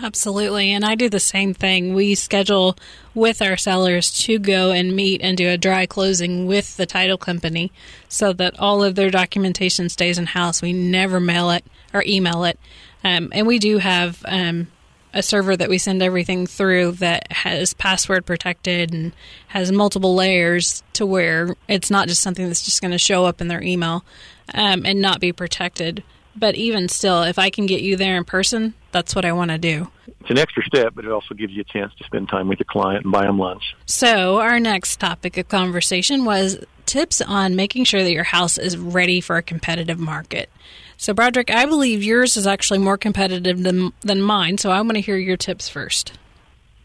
Absolutely. 0.02 0.72
And 0.72 0.84
I 0.84 0.94
do 0.94 1.08
the 1.08 1.20
same 1.20 1.54
thing. 1.54 1.94
We 1.94 2.14
schedule 2.14 2.76
with 3.14 3.40
our 3.40 3.56
sellers 3.56 4.12
to 4.24 4.38
go 4.38 4.70
and 4.70 4.94
meet 4.94 5.22
and 5.22 5.38
do 5.38 5.48
a 5.48 5.56
dry 5.56 5.86
closing 5.86 6.46
with 6.46 6.76
the 6.76 6.84
title 6.84 7.16
company 7.16 7.72
so 8.08 8.34
that 8.34 8.58
all 8.58 8.84
of 8.84 8.94
their 8.94 9.10
documentation 9.10 9.88
stays 9.88 10.18
in 10.18 10.26
house. 10.26 10.60
We 10.60 10.74
never 10.74 11.18
mail 11.18 11.50
it 11.50 11.64
or 11.94 12.04
email 12.06 12.44
it. 12.44 12.58
Um, 13.04 13.30
and 13.32 13.46
we 13.46 13.58
do 13.58 13.78
have 13.78 14.22
um, 14.28 14.66
a 15.14 15.22
server 15.22 15.56
that 15.56 15.70
we 15.70 15.78
send 15.78 16.02
everything 16.02 16.46
through 16.46 16.92
that 16.92 17.32
has 17.32 17.72
password 17.72 18.26
protected 18.26 18.92
and 18.92 19.12
has 19.48 19.72
multiple 19.72 20.14
layers 20.14 20.82
to 20.92 21.06
where 21.06 21.56
it's 21.68 21.90
not 21.90 22.06
just 22.06 22.20
something 22.20 22.46
that's 22.46 22.64
just 22.64 22.82
going 22.82 22.90
to 22.90 22.98
show 22.98 23.24
up 23.24 23.40
in 23.40 23.48
their 23.48 23.62
email 23.62 24.04
um, 24.52 24.84
and 24.84 25.00
not 25.00 25.20
be 25.20 25.32
protected. 25.32 26.02
But 26.38 26.54
even 26.54 26.88
still, 26.88 27.22
if 27.22 27.38
I 27.38 27.50
can 27.50 27.66
get 27.66 27.80
you 27.80 27.96
there 27.96 28.16
in 28.16 28.24
person, 28.24 28.74
that's 28.92 29.14
what 29.14 29.24
I 29.24 29.32
want 29.32 29.50
to 29.50 29.58
do. 29.58 29.88
It's 30.20 30.30
an 30.30 30.38
extra 30.38 30.62
step, 30.64 30.92
but 30.94 31.04
it 31.04 31.10
also 31.10 31.34
gives 31.34 31.52
you 31.52 31.62
a 31.62 31.64
chance 31.64 31.94
to 31.94 32.04
spend 32.04 32.28
time 32.28 32.48
with 32.48 32.58
your 32.58 32.66
client 32.68 33.04
and 33.04 33.12
buy 33.12 33.22
them 33.22 33.38
lunch. 33.38 33.74
So, 33.86 34.40
our 34.40 34.60
next 34.60 35.00
topic 35.00 35.36
of 35.38 35.48
conversation 35.48 36.24
was 36.24 36.58
tips 36.84 37.20
on 37.20 37.56
making 37.56 37.84
sure 37.84 38.02
that 38.02 38.12
your 38.12 38.24
house 38.24 38.58
is 38.58 38.76
ready 38.76 39.20
for 39.20 39.36
a 39.36 39.42
competitive 39.42 39.98
market. 39.98 40.50
So, 40.96 41.14
Broderick, 41.14 41.50
I 41.50 41.66
believe 41.66 42.02
yours 42.02 42.36
is 42.36 42.46
actually 42.46 42.80
more 42.80 42.98
competitive 42.98 43.62
than, 43.62 43.92
than 44.00 44.20
mine, 44.20 44.58
so 44.58 44.70
I 44.70 44.80
want 44.80 44.94
to 44.94 45.00
hear 45.00 45.16
your 45.16 45.36
tips 45.36 45.68
first. 45.68 46.12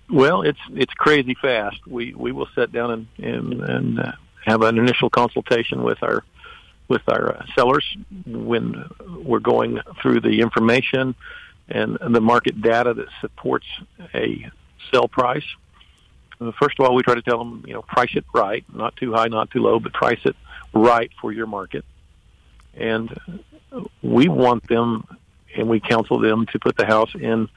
Well, 0.09 0.41
it's 0.41 0.59
it's 0.73 0.93
crazy 0.93 1.35
fast. 1.41 1.87
We 1.87 2.13
we 2.13 2.33
will 2.33 2.47
sit 2.53 2.73
down 2.73 2.91
and 2.91 3.07
and, 3.17 3.61
and 3.63 3.99
uh, 3.99 4.11
have 4.45 4.61
an 4.61 4.77
initial 4.77 5.09
consultation 5.09 5.83
with 5.83 6.03
our 6.03 6.23
with 6.91 7.07
our 7.07 7.37
uh, 7.37 7.45
sellers 7.55 7.85
when 8.25 8.85
we're 9.23 9.39
going 9.39 9.79
through 10.01 10.19
the 10.19 10.41
information 10.41 11.15
and 11.69 11.97
the 12.01 12.19
market 12.19 12.61
data 12.61 12.93
that 12.93 13.07
supports 13.21 13.65
a 14.13 14.51
sell 14.91 15.07
price. 15.07 15.45
Uh, 16.41 16.51
first 16.59 16.77
of 16.77 16.85
all, 16.85 16.93
we 16.93 17.01
try 17.01 17.15
to 17.15 17.21
tell 17.21 17.37
them, 17.37 17.63
you 17.65 17.73
know, 17.73 17.81
price 17.81 18.13
it 18.13 18.25
right, 18.33 18.65
not 18.73 18.95
too 18.97 19.13
high, 19.13 19.27
not 19.27 19.49
too 19.51 19.61
low, 19.61 19.79
but 19.79 19.93
price 19.93 20.19
it 20.25 20.35
right 20.73 21.09
for 21.21 21.31
your 21.31 21.47
market. 21.47 21.85
And 22.73 23.17
we 24.01 24.27
want 24.27 24.67
them, 24.67 25.05
and 25.55 25.69
we 25.69 25.79
counsel 25.79 26.19
them 26.19 26.45
to 26.47 26.59
put 26.59 26.75
the 26.75 26.85
house 26.85 27.13
in 27.15 27.47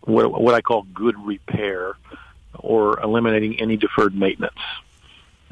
what, 0.00 0.32
what 0.32 0.54
I 0.54 0.62
call 0.62 0.82
good 0.82 1.16
repair 1.24 1.94
or 2.58 2.98
eliminating 3.00 3.60
any 3.60 3.76
deferred 3.76 4.16
maintenance. 4.16 4.58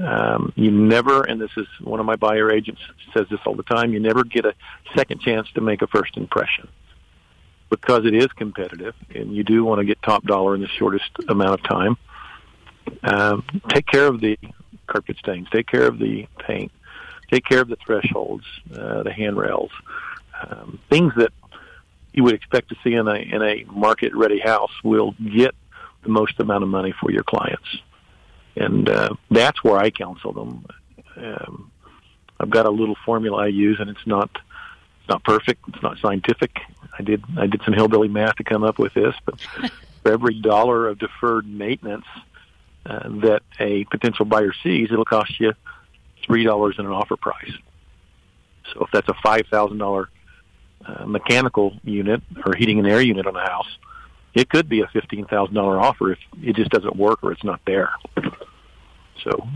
Um, 0.00 0.52
you 0.56 0.70
never, 0.70 1.22
and 1.22 1.40
this 1.40 1.50
is 1.56 1.66
one 1.82 2.00
of 2.00 2.06
my 2.06 2.16
buyer 2.16 2.50
agents 2.50 2.80
says 3.14 3.26
this 3.30 3.40
all 3.44 3.54
the 3.54 3.62
time, 3.64 3.92
you 3.92 4.00
never 4.00 4.24
get 4.24 4.46
a 4.46 4.54
second 4.96 5.20
chance 5.20 5.50
to 5.54 5.60
make 5.60 5.82
a 5.82 5.86
first 5.86 6.16
impression 6.16 6.68
because 7.68 8.04
it 8.06 8.14
is 8.14 8.26
competitive 8.28 8.94
and 9.14 9.34
you 9.34 9.44
do 9.44 9.64
want 9.64 9.78
to 9.78 9.84
get 9.84 10.00
top 10.02 10.24
dollar 10.24 10.54
in 10.54 10.60
the 10.60 10.68
shortest 10.68 11.10
amount 11.28 11.60
of 11.60 11.62
time. 11.62 11.96
Um, 13.02 13.44
take 13.68 13.86
care 13.86 14.06
of 14.06 14.20
the 14.20 14.38
carpet 14.86 15.18
stains, 15.18 15.48
take 15.52 15.66
care 15.66 15.86
of 15.86 15.98
the 15.98 16.26
paint, 16.38 16.72
take 17.30 17.44
care 17.44 17.60
of 17.60 17.68
the 17.68 17.76
thresholds, 17.76 18.44
uh, 18.74 19.02
the 19.02 19.12
handrails, 19.12 19.70
um, 20.42 20.80
things 20.88 21.12
that 21.16 21.32
you 22.12 22.24
would 22.24 22.34
expect 22.34 22.70
to 22.70 22.76
see 22.82 22.94
in 22.94 23.06
a 23.06 23.14
in 23.14 23.42
a 23.42 23.64
market 23.70 24.14
ready 24.14 24.40
house 24.40 24.72
will 24.82 25.14
get 25.32 25.54
the 26.02 26.08
most 26.08 26.40
amount 26.40 26.64
of 26.64 26.68
money 26.68 26.92
for 27.00 27.10
your 27.10 27.22
clients, 27.22 27.78
and 28.60 28.88
uh, 28.88 29.14
that's 29.30 29.64
where 29.64 29.78
I 29.78 29.90
counsel 29.90 30.32
them. 30.32 30.66
Um, 31.16 31.72
I've 32.38 32.50
got 32.50 32.66
a 32.66 32.70
little 32.70 32.96
formula 33.04 33.44
I 33.44 33.46
use, 33.46 33.80
and 33.80 33.88
it's 33.88 34.06
not 34.06 34.30
it's 34.32 35.08
not 35.08 35.24
perfect, 35.24 35.64
it's 35.68 35.82
not 35.82 35.98
scientific. 35.98 36.60
I 36.98 37.02
did 37.02 37.24
I 37.38 37.46
did 37.46 37.62
some 37.64 37.74
hillbilly 37.74 38.08
math 38.08 38.36
to 38.36 38.44
come 38.44 38.62
up 38.62 38.78
with 38.78 38.92
this, 38.94 39.14
but 39.24 39.40
for 40.02 40.12
every 40.12 40.40
dollar 40.40 40.88
of 40.88 40.98
deferred 40.98 41.46
maintenance 41.46 42.04
uh, 42.84 43.08
that 43.20 43.42
a 43.58 43.84
potential 43.84 44.26
buyer 44.26 44.52
sees, 44.62 44.92
it'll 44.92 45.04
cost 45.04 45.40
you 45.40 45.54
three 46.24 46.44
dollars 46.44 46.76
in 46.78 46.84
an 46.84 46.92
offer 46.92 47.16
price. 47.16 47.52
So 48.72 48.84
if 48.84 48.90
that's 48.92 49.08
a 49.08 49.14
five 49.22 49.46
thousand 49.50 49.78
dollar 49.78 50.10
uh, 50.84 51.06
mechanical 51.06 51.74
unit 51.82 52.22
or 52.44 52.54
heating 52.54 52.78
and 52.78 52.86
air 52.86 53.00
unit 53.00 53.26
on 53.26 53.36
a 53.36 53.40
house, 53.40 53.78
it 54.34 54.50
could 54.50 54.68
be 54.68 54.82
a 54.82 54.86
fifteen 54.88 55.24
thousand 55.24 55.54
dollar 55.54 55.78
offer 55.80 56.12
if 56.12 56.18
it 56.42 56.56
just 56.56 56.70
doesn't 56.70 56.96
work 56.96 57.24
or 57.24 57.32
it's 57.32 57.44
not 57.44 57.60
there. 57.66 57.90
So 59.24 59.46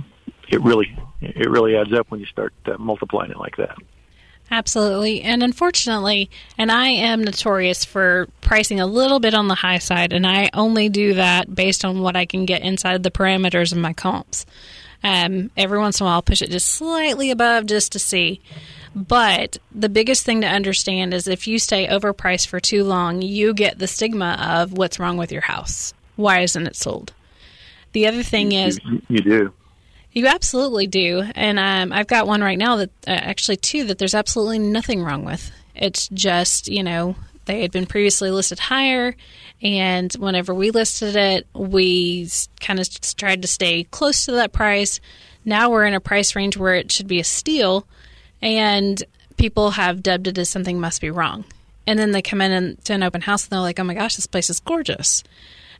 it 0.49 0.61
really 0.62 0.97
it 1.21 1.49
really 1.49 1.76
adds 1.76 1.92
up 1.92 2.11
when 2.11 2.21
you 2.21 2.26
start 2.26 2.52
uh, 2.66 2.76
multiplying 2.78 3.30
it 3.30 3.38
like 3.38 3.56
that. 3.56 3.76
Absolutely. 4.50 5.23
And 5.23 5.42
unfortunately, 5.42 6.30
and 6.59 6.71
I 6.71 6.88
am 6.88 7.25
notorious 7.25 7.85
for 7.85 8.28
pricing 8.42 8.78
a 8.78 8.87
little 8.87 9.18
bit 9.18 9.33
on 9.33 9.49
the 9.49 9.54
high 9.54 9.78
side, 9.78 10.12
and 10.12 10.26
I 10.26 10.50
only 10.52 10.88
do 10.90 11.14
that 11.14 11.54
based 11.54 11.85
on 11.85 12.02
what 12.02 12.14
I 12.14 12.26
can 12.26 12.44
get 12.44 12.62
inside 12.62 13.02
the 13.02 13.11
parameters 13.11 13.73
of 13.73 13.78
my 13.78 13.94
comps. 13.94 14.44
Um, 15.02 15.50
every 15.56 15.78
once 15.78 16.00
in 16.00 16.04
a 16.04 16.06
while, 16.06 16.16
I'll 16.16 16.23
push 16.23 16.42
it 16.42 16.50
just 16.50 16.68
slightly 16.68 17.30
above 17.30 17.66
just 17.66 17.92
to 17.92 17.99
see. 17.99 18.40
But 18.94 19.59
the 19.75 19.88
biggest 19.88 20.25
thing 20.25 20.42
to 20.42 20.47
understand 20.47 21.12
is 21.14 21.26
if 21.26 21.49
you 21.49 21.59
stay 21.59 21.87
overpriced 21.88 22.47
for 22.47 22.61
too 22.61 22.85
long, 22.85 23.23
you 23.23 23.54
get 23.54 23.78
the 23.78 23.88
stigma 23.88 24.38
of 24.40 24.73
what's 24.73 25.00
wrong 25.00 25.16
with 25.16 25.33
your 25.33 25.42
house. 25.42 25.92
Why 26.16 26.40
isn't 26.40 26.66
it 26.66 26.76
sold? 26.76 27.12
The 27.94 28.08
other 28.08 28.22
thing 28.22 28.52
is, 28.52 28.78
you, 28.84 29.02
you 29.08 29.20
do. 29.20 29.52
You 30.12 30.26
absolutely 30.26 30.86
do. 30.86 31.24
And 31.34 31.58
um, 31.58 31.92
I've 31.92 32.08
got 32.08 32.26
one 32.26 32.42
right 32.42 32.58
now 32.58 32.76
that 32.76 32.90
uh, 33.06 33.10
actually 33.10 33.56
two 33.56 33.84
that 33.84 33.98
there's 33.98 34.14
absolutely 34.14 34.58
nothing 34.58 35.02
wrong 35.02 35.24
with. 35.24 35.50
It's 35.74 36.08
just, 36.08 36.68
you 36.68 36.82
know, 36.82 37.16
they 37.46 37.62
had 37.62 37.70
been 37.70 37.86
previously 37.86 38.30
listed 38.30 38.58
higher. 38.58 39.16
And 39.62 40.12
whenever 40.14 40.52
we 40.52 40.70
listed 40.70 41.16
it, 41.16 41.46
we 41.54 42.28
kind 42.60 42.80
of 42.80 42.88
tried 43.16 43.42
to 43.42 43.48
stay 43.48 43.84
close 43.84 44.26
to 44.26 44.32
that 44.32 44.52
price. 44.52 45.00
Now 45.44 45.70
we're 45.70 45.86
in 45.86 45.94
a 45.94 46.00
price 46.00 46.34
range 46.34 46.56
where 46.56 46.74
it 46.74 46.90
should 46.90 47.08
be 47.08 47.20
a 47.20 47.24
steal 47.24 47.86
and 48.42 49.02
people 49.36 49.70
have 49.72 50.02
dubbed 50.02 50.26
it 50.26 50.38
as 50.38 50.48
something 50.48 50.80
must 50.80 51.00
be 51.00 51.10
wrong. 51.10 51.44
And 51.86 51.98
then 51.98 52.10
they 52.10 52.22
come 52.22 52.40
in 52.40 52.76
to 52.84 52.92
an 52.94 53.02
open 53.02 53.20
house 53.20 53.44
and 53.44 53.52
they're 53.52 53.60
like, 53.60 53.78
"Oh 53.78 53.84
my 53.84 53.94
gosh, 53.94 54.16
this 54.16 54.26
place 54.26 54.48
is 54.48 54.60
gorgeous." 54.60 55.22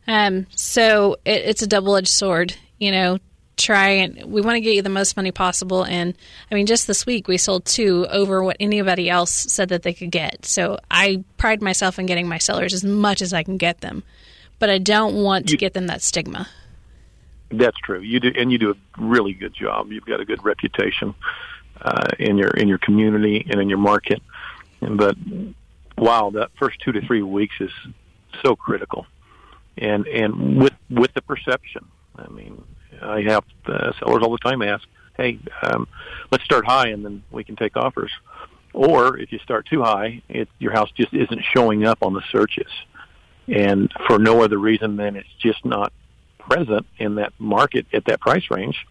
Um, 0.07 0.47
so 0.55 1.17
it, 1.25 1.45
it's 1.45 1.61
a 1.61 1.67
double 1.67 1.95
edged 1.95 2.07
sword. 2.09 2.55
You 2.79 2.91
know, 2.91 3.19
try 3.57 3.89
and 3.89 4.25
we 4.25 4.41
want 4.41 4.55
to 4.55 4.61
get 4.61 4.75
you 4.75 4.81
the 4.81 4.89
most 4.89 5.15
money 5.15 5.31
possible. 5.31 5.83
And 5.83 6.13
I 6.51 6.55
mean, 6.55 6.65
just 6.65 6.87
this 6.87 7.05
week 7.05 7.27
we 7.27 7.37
sold 7.37 7.65
two 7.65 8.05
over 8.09 8.43
what 8.43 8.57
anybody 8.59 9.09
else 9.09 9.31
said 9.31 9.69
that 9.69 9.83
they 9.83 9.93
could 9.93 10.11
get. 10.11 10.45
So 10.45 10.79
I 10.91 11.23
pride 11.37 11.61
myself 11.61 11.99
in 11.99 12.05
getting 12.05 12.27
my 12.27 12.37
sellers 12.37 12.73
as 12.73 12.83
much 12.83 13.21
as 13.21 13.33
I 13.33 13.43
can 13.43 13.57
get 13.57 13.81
them, 13.81 14.03
but 14.59 14.69
I 14.69 14.77
don't 14.77 15.15
want 15.23 15.47
to 15.49 15.57
get 15.57 15.73
them 15.73 15.87
that 15.87 16.01
stigma. 16.01 16.47
That's 17.49 17.77
true. 17.77 17.99
You 17.99 18.19
do, 18.19 18.31
and 18.35 18.51
you 18.51 18.57
do 18.57 18.71
a 18.71 19.01
really 19.01 19.33
good 19.33 19.53
job. 19.53 19.91
You've 19.91 20.05
got 20.05 20.19
a 20.19 20.25
good 20.25 20.43
reputation 20.43 21.13
uh, 21.81 22.07
in 22.19 22.37
your 22.37 22.49
in 22.49 22.67
your 22.67 22.79
community 22.79 23.45
and 23.49 23.61
in 23.61 23.69
your 23.69 23.77
market. 23.77 24.21
But 24.81 25.15
wow, 25.97 26.31
that 26.31 26.49
first 26.57 26.79
two 26.81 26.91
to 26.91 27.01
three 27.01 27.21
weeks 27.21 27.55
is 27.59 27.71
so 28.43 28.55
critical, 28.55 29.05
and 29.77 30.07
and 30.07 30.61
with 30.61 30.73
with 30.89 31.13
the 31.13 31.21
perception. 31.21 31.85
I 32.15 32.27
mean, 32.29 32.63
I 33.01 33.21
have 33.21 33.43
uh, 33.65 33.91
sellers 33.99 34.23
all 34.23 34.31
the 34.31 34.37
time 34.37 34.61
ask, 34.61 34.87
"Hey, 35.17 35.39
um, 35.63 35.87
let's 36.31 36.43
start 36.43 36.65
high, 36.65 36.87
and 36.87 37.03
then 37.03 37.23
we 37.31 37.43
can 37.43 37.55
take 37.55 37.75
offers." 37.77 38.11
Or 38.73 39.17
if 39.17 39.31
you 39.31 39.39
start 39.39 39.65
too 39.67 39.81
high, 39.81 40.21
it, 40.27 40.49
your 40.59 40.73
house 40.73 40.91
just 40.91 41.13
isn't 41.13 41.43
showing 41.53 41.85
up 41.85 41.99
on 42.01 42.13
the 42.13 42.23
searches, 42.31 42.71
and 43.47 43.91
for 44.07 44.19
no 44.19 44.43
other 44.43 44.57
reason 44.57 44.97
than 44.97 45.15
it's 45.15 45.33
just 45.39 45.63
not 45.63 45.93
present 46.39 46.85
in 46.97 47.15
that 47.15 47.33
market 47.39 47.87
at 47.93 48.05
that 48.05 48.19
price 48.19 48.51
range 48.51 48.85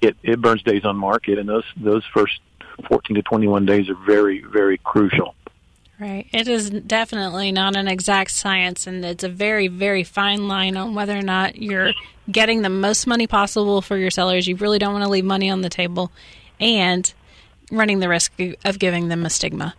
it, 0.00 0.16
it 0.22 0.40
burns 0.40 0.62
days 0.62 0.84
on 0.84 0.96
market, 0.96 1.38
and 1.38 1.48
those 1.48 1.64
those 1.76 2.04
first 2.14 2.40
14 2.88 3.16
to 3.16 3.22
21 3.22 3.66
days 3.66 3.88
are 3.88 3.96
very 4.06 4.42
very 4.42 4.78
crucial. 4.78 5.34
Right. 6.00 6.26
It 6.32 6.48
is 6.48 6.70
definitely 6.70 7.52
not 7.52 7.76
an 7.76 7.86
exact 7.86 8.30
science, 8.30 8.86
and 8.86 9.04
it's 9.04 9.22
a 9.22 9.28
very, 9.28 9.68
very 9.68 10.02
fine 10.02 10.48
line 10.48 10.78
on 10.78 10.94
whether 10.94 11.16
or 11.16 11.22
not 11.22 11.60
you're 11.60 11.92
getting 12.30 12.62
the 12.62 12.70
most 12.70 13.06
money 13.06 13.26
possible 13.26 13.82
for 13.82 13.98
your 13.98 14.10
sellers. 14.10 14.48
You 14.48 14.56
really 14.56 14.78
don't 14.78 14.94
want 14.94 15.04
to 15.04 15.10
leave 15.10 15.26
money 15.26 15.50
on 15.50 15.60
the 15.60 15.68
table 15.68 16.10
and 16.58 17.12
running 17.70 17.98
the 17.98 18.08
risk 18.08 18.32
of 18.64 18.78
giving 18.78 19.08
them 19.08 19.26
a 19.26 19.30
stigma. 19.30 19.74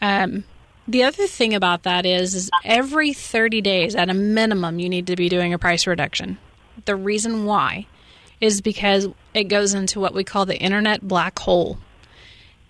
Um, 0.00 0.44
the 0.86 1.02
other 1.02 1.26
thing 1.26 1.52
about 1.52 1.82
that 1.82 2.06
is, 2.06 2.34
is 2.34 2.50
every 2.64 3.12
30 3.12 3.60
days, 3.60 3.96
at 3.96 4.08
a 4.08 4.14
minimum, 4.14 4.78
you 4.78 4.88
need 4.88 5.08
to 5.08 5.16
be 5.16 5.28
doing 5.28 5.52
a 5.52 5.58
price 5.58 5.84
reduction. 5.84 6.38
The 6.84 6.94
reason 6.94 7.44
why 7.44 7.86
is 8.40 8.60
because 8.60 9.08
it 9.34 9.44
goes 9.44 9.74
into 9.74 9.98
what 9.98 10.14
we 10.14 10.22
call 10.22 10.46
the 10.46 10.58
internet 10.58 11.06
black 11.06 11.40
hole. 11.40 11.78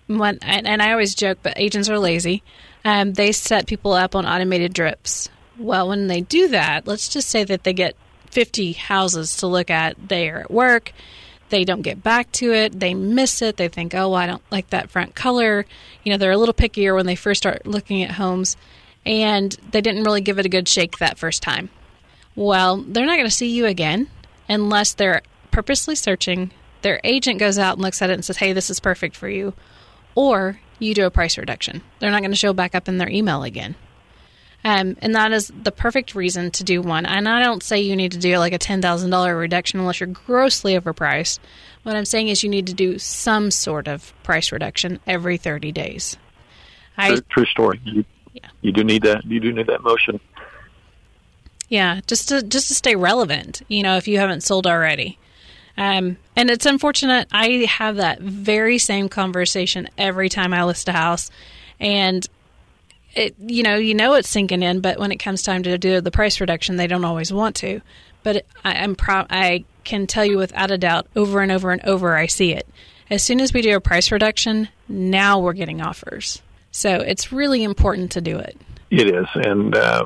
When, 0.07 0.39
and, 0.43 0.67
and 0.67 0.83
I 0.83 0.93
always 0.93 1.15
joke, 1.15 1.39
but 1.43 1.53
agents 1.57 1.89
are 1.91 1.99
lazy. 1.99 2.43
Um, 2.85 3.13
they 3.13 3.33
set 3.33 3.67
people 3.67 3.93
up 3.93 4.15
on 4.15 4.27
automated 4.27 4.73
drips. 4.73 5.29
Well, 5.59 5.89
when 5.89 6.07
they 6.07 6.23
do 6.23 6.49
that, 6.49 6.87
let's 6.87 7.09
just 7.09 7.29
say 7.29 7.45
that 7.45 7.65
they 7.65 7.73
get 7.73 7.95
50 8.31 8.73
houses 8.73 9.37
to 9.39 9.47
look 9.47 9.71
at. 9.71 10.09
They 10.09 10.31
are 10.31 10.41
at 10.41 10.51
work. 10.51 10.93
They 11.51 11.65
don't 11.65 11.83
get 11.83 12.03
back 12.03 12.31
to 12.33 12.53
it. 12.53 12.79
They 12.79 12.95
miss 12.95 13.43
it. 13.43 13.57
They 13.57 13.69
think, 13.69 13.95
oh, 13.95 14.11
well, 14.11 14.15
I 14.15 14.27
don't 14.27 14.43
like 14.51 14.71
that 14.71 14.91
front 14.91 15.15
color. 15.15 15.67
You 16.05 16.13
know, 16.13 16.19
they're 16.19 16.31
a 16.31 16.37
little 16.37 16.55
pickier 16.55 16.95
when 16.95 17.07
they 17.07 17.17
first 17.17 17.43
start 17.43 17.67
looking 17.67 18.03
at 18.03 18.13
homes. 18.13 18.57
And 19.05 19.55
they 19.73 19.81
didn't 19.81 20.05
really 20.05 20.21
give 20.21 20.39
it 20.39 20.47
a 20.47 20.51
good 20.51 20.69
shake 20.69 20.99
that 20.99 21.19
first 21.19 21.43
time. 21.43 21.71
Well, 22.37 22.79
they're 22.79 23.07
not 23.07 23.17
going 23.17 23.27
to 23.27 23.31
see 23.31 23.49
you 23.49 23.67
again 23.67 24.09
unless 24.49 24.95
they're 24.95 25.23
purposely 25.51 25.95
searching, 25.95 26.51
their 26.83 27.01
agent 27.05 27.39
goes 27.39 27.59
out 27.59 27.75
and 27.75 27.83
looks 27.83 28.03
at 28.03 28.11
it 28.11 28.15
and 28.15 28.25
says, 28.25 28.37
hey, 28.39 28.53
this 28.53 28.69
is 28.71 28.81
perfect 28.81 29.17
for 29.17 29.29
you, 29.29 29.55
or 30.15 30.61
you 30.81 30.95
do 30.95 31.07
a 31.07 31.11
price 31.11 31.39
reduction. 31.39 31.83
They're 31.99 32.11
not 32.11 32.21
going 32.21 32.33
to 32.33 32.37
show 32.37 32.53
back 32.53 32.75
up 32.75 32.89
in 32.89 32.99
their 32.99 33.09
email 33.09 33.43
again. 33.45 33.77
Um, 34.63 34.97
and 35.01 35.15
that 35.15 35.33
is 35.33 35.51
the 35.63 35.73
perfect 35.73 36.15
reason 36.15 36.51
to 36.51 36.65
do 36.65 36.83
one. 36.83 37.07
And 37.07 37.27
I 37.29 37.43
don't 37.43 37.63
say 37.63 37.81
you 37.81 37.97
need 37.97 38.13
to 38.13 38.19
do 38.19 38.37
like 38.37 38.53
a 38.53 38.59
$10,000 38.59 39.39
reduction 39.39 39.81
unless 39.81 40.01
you're 40.01 40.07
grossly 40.09 40.75
overpriced. 40.79 41.39
What 41.83 41.97
I'm 41.97 42.05
saying 42.05 42.29
is 42.29 42.43
you 42.43 42.51
need 42.51 42.67
to 42.67 42.75
do 42.75 42.99
some 42.99 43.51
sort 43.51 43.89
of 43.89 44.13
price 44.23 44.53
reduction 44.53 45.01
every 45.07 45.39
30 45.39 45.73
days. 45.73 46.19
I, 46.99 47.09
true, 47.13 47.21
true 47.31 47.47
story. 47.47 47.81
You, 47.85 48.05
Yeah. 48.35 48.49
you 48.61 48.73
do 48.73 48.85
need 48.85 49.03
that. 49.05 49.25
You 49.25 49.41
do 49.41 49.51
need 49.53 49.67
that 49.69 49.83
motion. 49.83 50.21
Yeah, 51.71 52.01
just 52.07 52.29
to 52.29 52.43
just 52.43 52.69
to 52.69 52.75
stay 52.75 52.97
relevant. 52.97 53.63
You 53.69 53.83
know, 53.83 53.97
if 53.97 54.09
you 54.09 54.19
haven't 54.19 54.43
sold 54.43 54.67
already. 54.67 55.19
Um, 55.81 56.19
and 56.37 56.51
it's 56.51 56.67
unfortunate. 56.67 57.27
I 57.33 57.65
have 57.67 57.97
that 57.97 58.21
very 58.21 58.77
same 58.77 59.09
conversation 59.09 59.89
every 59.97 60.29
time 60.29 60.53
I 60.53 60.65
list 60.65 60.91
a 60.91 60.93
house, 60.93 61.31
and 61.81 62.29
it 63.15 63.35
you 63.41 63.63
know 63.63 63.77
you 63.77 63.95
know 63.95 64.13
it's 64.13 64.29
sinking 64.29 64.63
in. 64.63 64.83
But 64.83 64.99
when 64.99 65.11
it 65.11 65.17
comes 65.17 65.43
time 65.43 65.63
to 65.63 65.79
do 65.79 66.03
the 66.03 66.11
price 66.11 66.39
reduction, 66.39 66.77
they 66.77 66.87
don't 66.87 67.07
always 67.07 67.33
want 67.33 67.57
to. 67.57 67.81
But 68.23 68.37
it, 68.37 68.47
I, 68.63 68.75
I'm 68.75 68.95
pro- 68.95 69.25
I 69.31 69.65
can 69.85 70.07
tell 70.07 70.23
you 70.23 70.37
without 70.37 70.71
a 70.71 70.77
doubt, 70.77 71.07
over 71.17 71.41
and 71.41 71.51
over 71.51 71.71
and 71.71 71.83
over, 71.87 72.15
I 72.15 72.27
see 72.27 72.53
it. 72.53 72.69
As 73.09 73.25
soon 73.25 73.41
as 73.41 73.55
we 73.55 73.63
do 73.63 73.75
a 73.75 73.81
price 73.81 74.13
reduction, 74.13 74.69
now 74.87 75.41
we're 75.41 75.55
getting 75.55 75.81
offers. 75.81 76.43
So 76.73 76.97
it's 76.97 77.33
really 77.33 77.65
important 77.65 78.13
to 78.13 78.21
do 78.21 78.39
it. 78.39 78.55
It 78.91 79.09
is, 79.09 79.27
and 79.35 79.75
uh, 79.75 80.05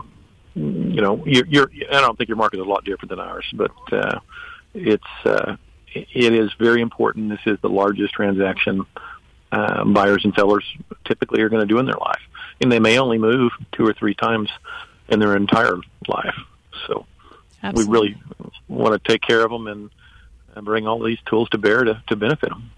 you 0.54 1.00
know, 1.02 1.20
you're, 1.26 1.46
you're. 1.46 1.70
I 1.90 2.00
don't 2.00 2.16
think 2.16 2.28
your 2.28 2.36
market 2.36 2.60
is 2.60 2.64
a 2.64 2.70
lot 2.70 2.84
different 2.84 3.10
than 3.10 3.18
ours, 3.18 3.44
but 3.52 3.72
uh, 3.92 4.20
it's. 4.72 5.02
Uh, 5.24 5.56
it 5.94 6.34
is 6.34 6.52
very 6.58 6.80
important. 6.80 7.30
This 7.30 7.40
is 7.46 7.58
the 7.60 7.68
largest 7.68 8.14
transaction 8.14 8.84
uh, 9.52 9.84
buyers 9.84 10.24
and 10.24 10.34
sellers 10.34 10.64
typically 11.04 11.40
are 11.42 11.48
going 11.48 11.66
to 11.66 11.72
do 11.72 11.78
in 11.78 11.86
their 11.86 11.98
life, 12.00 12.22
and 12.60 12.70
they 12.70 12.80
may 12.80 12.98
only 12.98 13.18
move 13.18 13.52
two 13.72 13.86
or 13.86 13.92
three 13.92 14.14
times 14.14 14.50
in 15.08 15.20
their 15.20 15.36
entire 15.36 15.76
life. 16.08 16.34
So 16.86 17.06
Absolutely. 17.62 17.90
we 17.90 17.92
really 17.92 18.22
want 18.68 18.92
to 18.94 19.12
take 19.12 19.22
care 19.22 19.44
of 19.44 19.50
them 19.50 19.66
and, 19.66 19.90
and 20.54 20.64
bring 20.64 20.86
all 20.86 21.02
these 21.02 21.18
tools 21.26 21.48
to 21.50 21.58
bear 21.58 21.84
to, 21.84 22.02
to 22.08 22.16
benefit 22.16 22.50
them. 22.50 22.70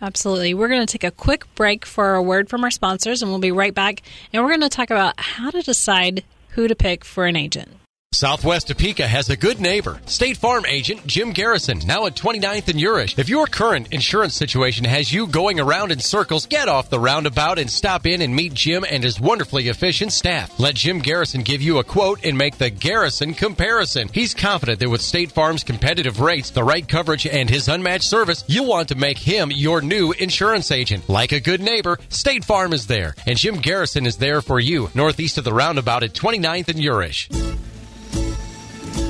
Absolutely. 0.00 0.54
We're 0.54 0.68
going 0.68 0.86
to 0.86 0.92
take 0.92 1.04
a 1.04 1.10
quick 1.10 1.52
break 1.54 1.84
for 1.84 2.14
a 2.14 2.22
word 2.22 2.48
from 2.48 2.62
our 2.62 2.70
sponsors, 2.70 3.20
and 3.22 3.30
we'll 3.30 3.40
be 3.40 3.52
right 3.52 3.74
back. 3.74 4.02
And 4.32 4.42
we're 4.42 4.50
going 4.50 4.60
to 4.60 4.68
talk 4.68 4.90
about 4.90 5.18
how 5.18 5.50
to 5.50 5.62
decide 5.62 6.24
who 6.50 6.68
to 6.68 6.74
pick 6.74 7.04
for 7.04 7.26
an 7.26 7.36
agent. 7.36 7.70
Southwest 8.18 8.66
Topeka 8.66 9.06
has 9.06 9.28
a 9.28 9.36
good 9.36 9.60
neighbor. 9.60 10.00
State 10.06 10.38
Farm 10.38 10.64
agent 10.66 11.06
Jim 11.06 11.30
Garrison, 11.30 11.78
now 11.86 12.06
at 12.06 12.16
29th 12.16 12.66
and 12.68 12.80
Urish. 12.80 13.16
If 13.16 13.28
your 13.28 13.46
current 13.46 13.92
insurance 13.92 14.34
situation 14.34 14.84
has 14.86 15.12
you 15.12 15.26
going 15.26 15.60
around 15.60 15.92
in 15.92 16.00
circles, 16.00 16.46
get 16.46 16.68
off 16.68 16.90
the 16.90 16.98
roundabout 16.98 17.58
and 17.60 17.70
stop 17.70 18.06
in 18.06 18.22
and 18.22 18.34
meet 18.34 18.54
Jim 18.54 18.84
and 18.90 19.04
his 19.04 19.20
wonderfully 19.20 19.68
efficient 19.68 20.12
staff. 20.12 20.58
Let 20.58 20.74
Jim 20.74 20.98
Garrison 20.98 21.42
give 21.42 21.62
you 21.62 21.78
a 21.78 21.84
quote 21.84 22.24
and 22.24 22.36
make 22.36 22.56
the 22.56 22.70
Garrison 22.70 23.34
comparison. 23.34 24.08
He's 24.12 24.34
confident 24.34 24.80
that 24.80 24.90
with 24.90 25.02
State 25.02 25.30
Farm's 25.30 25.62
competitive 25.62 26.18
rates, 26.18 26.50
the 26.50 26.64
right 26.64 26.88
coverage, 26.88 27.26
and 27.26 27.48
his 27.48 27.68
unmatched 27.68 28.08
service, 28.08 28.42
you'll 28.48 28.66
want 28.66 28.88
to 28.88 28.96
make 28.96 29.18
him 29.18 29.52
your 29.52 29.82
new 29.82 30.12
insurance 30.12 30.72
agent. 30.72 31.08
Like 31.10 31.30
a 31.30 31.40
good 31.40 31.60
neighbor, 31.60 31.98
State 32.08 32.44
Farm 32.44 32.72
is 32.72 32.86
there, 32.86 33.14
and 33.26 33.38
Jim 33.38 33.56
Garrison 33.56 34.06
is 34.06 34.16
there 34.16 34.40
for 34.40 34.58
you, 34.58 34.90
northeast 34.94 35.38
of 35.38 35.44
the 35.44 35.54
roundabout 35.54 36.02
at 36.02 36.14
29th 36.14 36.68
and 36.68 36.78
Urish. 36.78 37.28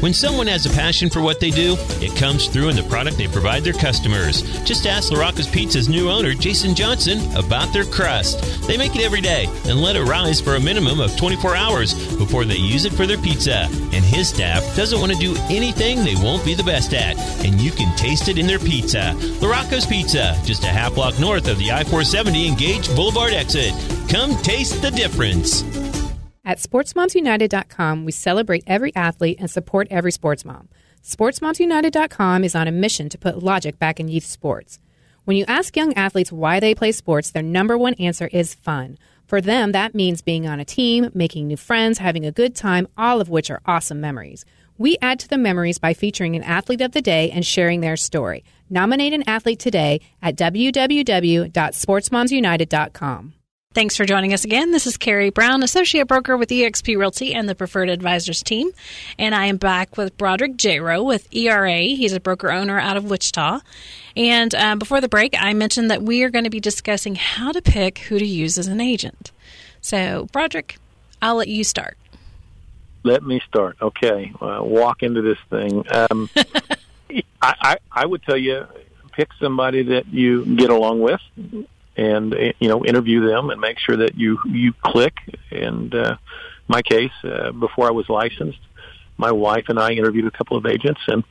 When 0.00 0.14
someone 0.14 0.47
has 0.47 0.64
a 0.64 0.71
passion 0.71 1.11
for 1.11 1.21
what 1.21 1.40
they 1.40 1.50
do, 1.50 1.75
it 2.00 2.17
comes 2.17 2.47
through 2.47 2.69
in 2.69 2.76
the 2.76 2.85
product 2.85 3.17
they 3.17 3.26
provide 3.26 3.64
their 3.64 3.73
customers. 3.73 4.43
Just 4.62 4.87
ask 4.87 5.11
LaRocca's 5.11 5.49
Pizza's 5.49 5.88
new 5.88 6.09
owner, 6.09 6.35
Jason 6.35 6.76
Johnson, 6.76 7.19
about 7.37 7.73
their 7.73 7.85
crust. 7.85 8.40
They 8.69 8.76
make 8.76 8.95
it 8.95 9.02
every 9.02 9.21
day 9.21 9.47
and 9.64 9.83
let 9.83 9.97
it 9.97 10.05
rise 10.05 10.40
for 10.40 10.55
a 10.55 10.61
minimum 10.61 11.00
of 11.00 11.17
24 11.17 11.57
hours 11.57 11.95
before 12.17 12.45
they 12.45 12.55
use 12.55 12.85
it 12.85 12.93
for 12.93 13.07
their 13.09 13.19
pizza. 13.19 13.67
And 13.93 14.05
his 14.05 14.28
staff 14.28 14.62
doesn't 14.76 15.00
want 15.00 15.11
to 15.11 15.19
do 15.19 15.35
anything 15.50 16.05
they 16.05 16.14
won't 16.14 16.45
be 16.45 16.55
the 16.55 16.62
best 16.62 16.95
at, 16.95 17.19
and 17.45 17.61
you 17.61 17.73
can 17.73 17.95
taste 17.97 18.28
it 18.28 18.38
in 18.38 18.47
their 18.47 18.61
pizza. 18.61 19.17
LaRocca's 19.40 19.85
Pizza, 19.85 20.40
just 20.45 20.62
a 20.62 20.69
half 20.69 20.95
block 20.95 21.19
north 21.19 21.49
of 21.49 21.59
the 21.59 21.73
I 21.73 21.83
470 21.83 22.49
and 22.49 22.57
Gage 22.57 22.88
Boulevard 22.95 23.33
exit. 23.33 23.75
Come 24.09 24.37
taste 24.43 24.81
the 24.81 24.93
difference. 24.93 25.64
At 26.49 26.57
SportsMomsUnited.com, 26.57 28.05
we 28.07 28.12
celebrate 28.12 28.64
every 28.67 28.97
athlete 28.97 29.37
and 29.38 29.50
support 29.50 29.87
every 29.90 30.11
sports 30.11 30.47
mom. 30.47 30.71
SportsMomsUnited.com 31.05 32.43
is 32.43 32.55
on 32.55 32.67
a 32.67 32.73
mission 32.73 33.11
to 33.11 33.19
put 33.19 33.43
logic 33.43 33.78
back 33.78 34.00
in 34.00 34.09
youth 34.09 34.25
sports. 34.25 34.78
When 35.26 35.37
you 35.37 35.45
ask 35.47 35.76
young 35.76 35.93
athletes 35.93 36.33
why 36.33 36.59
they 36.59 36.75
play 36.75 36.93
sports, 36.93 37.31
their 37.31 37.43
number 37.43 37.76
one 37.76 37.93
answer 37.95 38.31
is 38.33 38.55
fun. 38.55 38.97
For 39.26 39.43
them, 39.43 39.73
that 39.73 39.95
means 39.95 40.23
being 40.23 40.46
on 40.46 40.59
a 40.59 40.64
team, 40.64 41.11
making 41.12 41.49
new 41.49 41.59
friends, 41.59 41.99
having 41.99 42.25
a 42.25 42.33
good 42.33 42.55
time, 42.55 42.88
all 42.96 43.20
of 43.20 43.29
which 43.29 43.51
are 43.51 43.61
awesome 43.66 44.01
memories. 44.01 44.46
We 44.79 44.96
add 45.03 45.20
to 45.20 45.29
the 45.29 45.37
memories 45.37 45.77
by 45.77 45.92
featuring 45.92 46.35
an 46.35 46.44
athlete 46.44 46.81
of 46.81 46.92
the 46.92 47.03
day 47.03 47.31
and 47.31 47.44
sharing 47.44 47.83
their 47.83 47.99
story. 47.99 48.42
Nominate 48.70 49.12
an 49.12 49.29
athlete 49.29 49.59
today 49.59 50.01
at 50.23 50.35
www.sportsmomsunited.com. 50.35 53.35
Thanks 53.74 53.98
for 53.98 54.07
joining 54.07 54.33
us 54.33 54.46
again. 54.46 54.70
This 54.72 54.87
is 54.87 54.96
Carrie 54.96 55.28
Brown, 55.28 55.62
Associate 55.62 56.09
Broker 56.09 56.38
with 56.38 56.48
eXp 56.48 56.96
Realty 56.96 57.35
and 57.35 57.46
the 57.46 57.54
Preferred 57.54 57.90
Advisors 57.90 58.42
team. 58.42 58.70
And 59.18 59.35
I 59.35 59.44
am 59.44 59.59
back 59.59 59.98
with 59.98 60.16
Broderick 60.16 60.57
Jayroe 60.57 61.04
with 61.04 61.28
ERA. 61.35 61.81
He's 61.81 62.14
a 62.14 62.18
broker 62.18 62.50
owner 62.50 62.81
out 62.81 62.96
of 62.96 63.04
Wichita. 63.04 63.61
And 64.16 64.54
uh, 64.54 64.76
before 64.76 65.02
the 65.02 65.09
break, 65.09 65.35
I 65.38 65.52
mentioned 65.52 65.90
that 65.90 66.02
we 66.02 66.22
are 66.22 66.31
going 66.31 66.44
to 66.44 66.50
be 66.50 66.61
discussing 66.61 67.16
how 67.16 67.52
to 67.52 67.61
pick 67.61 67.98
who 67.98 68.18
to 68.18 68.24
use 68.24 68.57
as 68.57 68.68
an 68.68 68.81
agent. 68.81 69.33
So, 69.83 70.28
Broderick, 70.33 70.78
I'll 71.20 71.37
let 71.37 71.48
you 71.48 71.62
start. 71.62 71.98
Let 73.02 73.22
me 73.22 73.38
start. 73.46 73.76
Okay, 73.83 74.33
uh, 74.40 74.61
walk 74.62 75.02
into 75.02 75.20
this 75.20 75.38
thing. 75.50 75.85
Um, 75.92 76.31
I, 77.42 77.54
I, 77.61 77.76
I 77.92 78.07
would 78.07 78.22
tell 78.22 78.38
you, 78.38 78.66
pick 79.12 79.28
somebody 79.38 79.83
that 79.83 80.07
you 80.07 80.46
get 80.57 80.70
along 80.70 81.00
with, 81.00 81.20
and 81.99 82.35
uh, 82.35 82.53
you 82.59 82.69
know, 82.69 82.85
interview 82.85 83.27
them 83.27 83.51
and 83.51 83.61
make 83.61 83.79
sure 83.79 83.97
that 83.99 84.17
you 84.17 84.39
you 84.47 84.73
click. 84.85 85.15
And 85.51 85.95
uh, 85.95 86.17
my 86.69 86.83
case, 86.83 87.13
uh, 87.25 87.53
before 87.53 87.89
I 87.89 87.91
was 87.91 88.09
licensed, 88.09 88.61
my 89.17 89.33
wife 89.33 89.65
and 89.69 89.79
I 89.79 89.91
interviewed 89.93 90.27
a 90.27 90.31
couple 90.31 90.57
of 90.57 90.65
agents, 90.65 91.01
and 91.09 91.25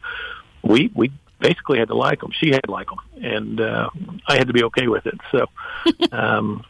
we 0.62 0.92
we 0.94 1.12
basically 1.40 1.80
had 1.80 1.88
to 1.88 1.96
like 1.96 2.20
them. 2.20 2.32
She 2.34 2.50
had 2.50 2.64
to 2.66 2.72
like 2.72 2.88
them, 2.88 3.00
and 3.24 3.62
uh, 3.62 3.90
I 4.28 4.38
had 4.38 4.48
to 4.48 4.54
be 4.54 4.64
okay 4.66 4.88
with 4.88 5.06
it. 5.08 5.20
So. 5.32 5.48
Um, 6.12 6.64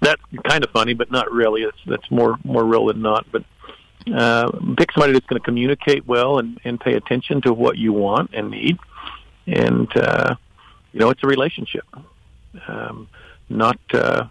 that's 0.00 0.20
kind 0.46 0.62
of 0.62 0.70
funny, 0.70 0.94
but 0.94 1.10
not 1.10 1.32
really. 1.32 1.62
It's 1.62 1.78
that's 1.86 2.10
more 2.10 2.36
more 2.44 2.62
real 2.64 2.86
than 2.86 3.00
not. 3.00 3.26
But 3.32 3.44
uh, 4.12 4.50
pick 4.76 4.92
somebody 4.92 5.14
that's 5.14 5.26
going 5.26 5.40
to 5.40 5.44
communicate 5.44 6.06
well 6.06 6.38
and, 6.38 6.60
and 6.64 6.78
pay 6.78 6.94
attention 6.94 7.40
to 7.42 7.52
what 7.52 7.78
you 7.78 7.92
want 7.92 8.30
and 8.34 8.50
need. 8.50 8.76
And 9.46 9.88
uh, 9.96 10.36
you 10.92 11.00
know, 11.00 11.10
it's 11.10 11.22
a 11.22 11.26
relationship. 11.26 11.84
Um, 12.68 13.08
not 13.48 13.78
uh, 13.92 14.26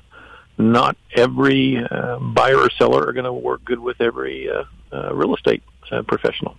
not 0.58 0.97
every 1.15 1.78
uh, 1.78 2.19
buyer 2.19 2.58
or 2.58 2.69
seller 2.71 3.06
are 3.08 3.13
going 3.13 3.26
to 3.26 3.34
work 3.34 3.63
good 3.65 3.80
with 3.80 3.99
every 4.02 4.49
uh, 4.49 4.63
uh, 4.91 5.13
real 5.13 5.36
estate 5.36 5.63
uh, 5.91 6.02
professional. 6.04 6.56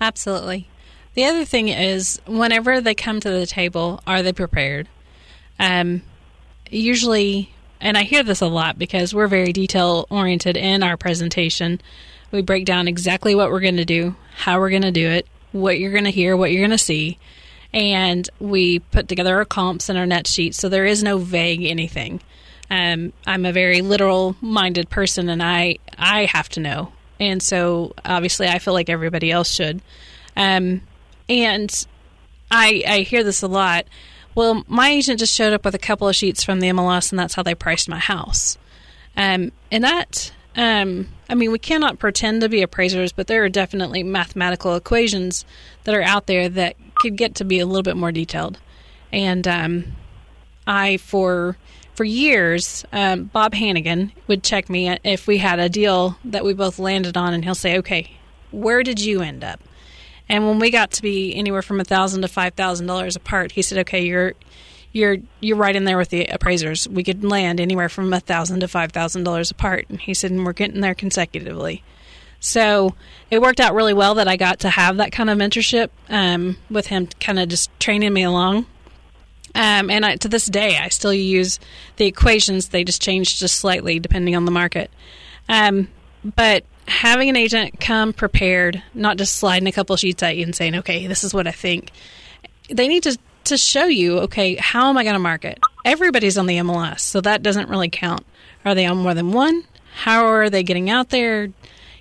Absolutely. 0.00 0.68
The 1.14 1.24
other 1.24 1.44
thing 1.44 1.68
is, 1.68 2.20
whenever 2.26 2.80
they 2.80 2.94
come 2.94 3.20
to 3.20 3.30
the 3.30 3.46
table, 3.46 4.00
are 4.06 4.22
they 4.22 4.32
prepared? 4.32 4.88
Um, 5.58 6.02
usually, 6.70 7.52
and 7.80 7.98
I 7.98 8.04
hear 8.04 8.22
this 8.22 8.40
a 8.40 8.46
lot 8.46 8.78
because 8.78 9.14
we're 9.14 9.28
very 9.28 9.52
detail 9.52 10.06
oriented 10.08 10.56
in 10.56 10.82
our 10.82 10.96
presentation. 10.96 11.80
We 12.30 12.42
break 12.42 12.64
down 12.64 12.86
exactly 12.86 13.34
what 13.34 13.50
we're 13.50 13.60
going 13.60 13.76
to 13.76 13.84
do, 13.84 14.14
how 14.36 14.60
we're 14.60 14.70
going 14.70 14.82
to 14.82 14.92
do 14.92 15.08
it, 15.08 15.26
what 15.52 15.78
you're 15.78 15.92
going 15.92 16.04
to 16.04 16.10
hear, 16.10 16.36
what 16.36 16.52
you're 16.52 16.60
going 16.60 16.70
to 16.70 16.78
see, 16.78 17.18
and 17.72 18.28
we 18.40 18.78
put 18.78 19.08
together 19.08 19.36
our 19.36 19.44
comps 19.44 19.88
and 19.88 19.98
our 19.98 20.06
net 20.06 20.26
sheet 20.26 20.54
so 20.54 20.68
there 20.68 20.86
is 20.86 21.02
no 21.02 21.18
vague 21.18 21.64
anything. 21.64 22.20
Um, 22.70 23.12
I'm 23.26 23.44
a 23.44 23.52
very 23.52 23.82
literal 23.82 24.36
minded 24.40 24.90
person 24.90 25.28
and 25.28 25.42
I, 25.42 25.78
I 25.98 26.26
have 26.26 26.48
to 26.50 26.60
know. 26.60 26.92
And 27.18 27.42
so 27.42 27.92
obviously 28.04 28.48
I 28.48 28.58
feel 28.58 28.74
like 28.74 28.88
everybody 28.88 29.30
else 29.30 29.50
should. 29.50 29.82
Um, 30.36 30.82
and 31.28 31.86
I, 32.50 32.82
I 32.86 32.98
hear 33.00 33.22
this 33.24 33.42
a 33.42 33.48
lot. 33.48 33.86
Well, 34.34 34.64
my 34.68 34.90
agent 34.90 35.18
just 35.18 35.34
showed 35.34 35.52
up 35.52 35.64
with 35.64 35.74
a 35.74 35.78
couple 35.78 36.08
of 36.08 36.16
sheets 36.16 36.44
from 36.44 36.60
the 36.60 36.68
MLS, 36.68 37.10
and 37.12 37.18
that's 37.18 37.34
how 37.34 37.42
they 37.42 37.54
priced 37.54 37.88
my 37.88 37.98
house. 37.98 38.56
Um, 39.16 39.52
and 39.70 39.84
that, 39.84 40.32
um, 40.56 41.08
I 41.28 41.34
mean, 41.34 41.50
we 41.50 41.58
cannot 41.58 41.98
pretend 41.98 42.40
to 42.40 42.48
be 42.48 42.62
appraisers, 42.62 43.12
but 43.12 43.26
there 43.26 43.44
are 43.44 43.48
definitely 43.48 44.02
mathematical 44.02 44.76
equations 44.76 45.44
that 45.84 45.94
are 45.94 46.02
out 46.02 46.26
there 46.26 46.48
that 46.48 46.76
could 47.00 47.16
get 47.16 47.34
to 47.36 47.44
be 47.44 47.58
a 47.58 47.66
little 47.66 47.82
bit 47.82 47.96
more 47.96 48.12
detailed. 48.12 48.58
And 49.12 49.46
um, 49.48 49.84
I, 50.66 50.98
for 50.98 51.56
for 51.94 52.04
years, 52.04 52.84
um, 52.92 53.24
Bob 53.24 53.54
Hannigan 53.54 54.12
would 54.26 54.42
check 54.42 54.70
me 54.70 54.96
if 55.04 55.26
we 55.26 55.38
had 55.38 55.58
a 55.58 55.68
deal 55.68 56.16
that 56.24 56.44
we 56.44 56.54
both 56.54 56.78
landed 56.78 57.16
on, 57.16 57.34
and 57.34 57.44
he'll 57.44 57.54
say, 57.54 57.78
"Okay, 57.78 58.12
where 58.50 58.82
did 58.82 59.00
you 59.00 59.20
end 59.20 59.42
up?" 59.44 59.60
And 60.28 60.46
when 60.46 60.60
we 60.60 60.70
got 60.70 60.92
to 60.92 61.02
be 61.02 61.34
anywhere 61.34 61.62
from 61.62 61.80
a 61.80 61.84
thousand 61.84 62.22
to 62.22 62.28
five 62.28 62.54
thousand 62.54 62.86
dollars 62.86 63.16
apart, 63.16 63.52
he 63.52 63.62
said, 63.62 63.78
"Okay, 63.78 64.04
you're 64.04 64.34
you're 64.92 65.16
you're 65.40 65.56
right 65.56 65.74
in 65.74 65.84
there 65.84 65.98
with 65.98 66.10
the 66.10 66.26
appraisers. 66.26 66.88
We 66.88 67.02
could 67.02 67.24
land 67.24 67.60
anywhere 67.60 67.88
from 67.88 68.12
a 68.12 68.20
thousand 68.20 68.60
to 68.60 68.68
five 68.68 68.92
thousand 68.92 69.24
dollars 69.24 69.50
apart." 69.50 69.86
And 69.88 70.00
he 70.00 70.14
said, 70.14 70.30
and 70.30 70.44
"We're 70.46 70.52
getting 70.52 70.80
there 70.80 70.94
consecutively." 70.94 71.82
So 72.40 72.94
it 73.30 73.40
worked 73.40 73.60
out 73.60 73.74
really 73.74 73.94
well 73.94 74.16
that 74.16 74.26
I 74.26 74.36
got 74.36 74.60
to 74.60 74.70
have 74.70 74.96
that 74.96 75.12
kind 75.12 75.30
of 75.30 75.38
mentorship 75.38 75.90
um, 76.08 76.56
with 76.70 76.86
him, 76.86 77.08
kind 77.20 77.38
of 77.38 77.48
just 77.48 77.70
training 77.78 78.12
me 78.12 78.22
along. 78.22 78.66
Um, 79.54 79.90
and 79.90 80.06
I, 80.06 80.16
to 80.16 80.28
this 80.28 80.46
day, 80.46 80.78
I 80.78 80.88
still 80.88 81.12
use 81.12 81.60
the 81.96 82.06
equations. 82.06 82.68
They 82.68 82.84
just 82.84 83.02
change 83.02 83.38
just 83.38 83.56
slightly 83.56 83.98
depending 83.98 84.36
on 84.36 84.44
the 84.44 84.50
market. 84.50 84.90
Um, 85.48 85.88
but 86.24 86.64
having 86.86 87.28
an 87.28 87.36
agent 87.36 87.80
come 87.80 88.12
prepared, 88.12 88.82
not 88.94 89.16
just 89.16 89.36
sliding 89.36 89.68
a 89.68 89.72
couple 89.72 89.96
sheets 89.96 90.22
at 90.22 90.36
you 90.36 90.44
and 90.44 90.54
saying, 90.54 90.76
"Okay, 90.76 91.06
this 91.06 91.24
is 91.24 91.34
what 91.34 91.46
I 91.46 91.52
think." 91.52 91.90
They 92.68 92.88
need 92.88 93.02
to 93.04 93.18
to 93.44 93.56
show 93.56 93.86
you, 93.86 94.18
okay, 94.20 94.54
how 94.56 94.88
am 94.88 94.96
I 94.96 95.02
going 95.02 95.14
to 95.14 95.18
market? 95.18 95.58
Everybody's 95.84 96.38
on 96.38 96.46
the 96.46 96.58
MLS, 96.58 97.00
so 97.00 97.20
that 97.22 97.42
doesn't 97.42 97.68
really 97.68 97.88
count. 97.88 98.24
Are 98.64 98.74
they 98.74 98.86
on 98.86 98.98
more 98.98 99.14
than 99.14 99.32
one? 99.32 99.64
How 99.92 100.26
are 100.26 100.50
they 100.50 100.62
getting 100.62 100.88
out 100.88 101.08
there? 101.10 101.48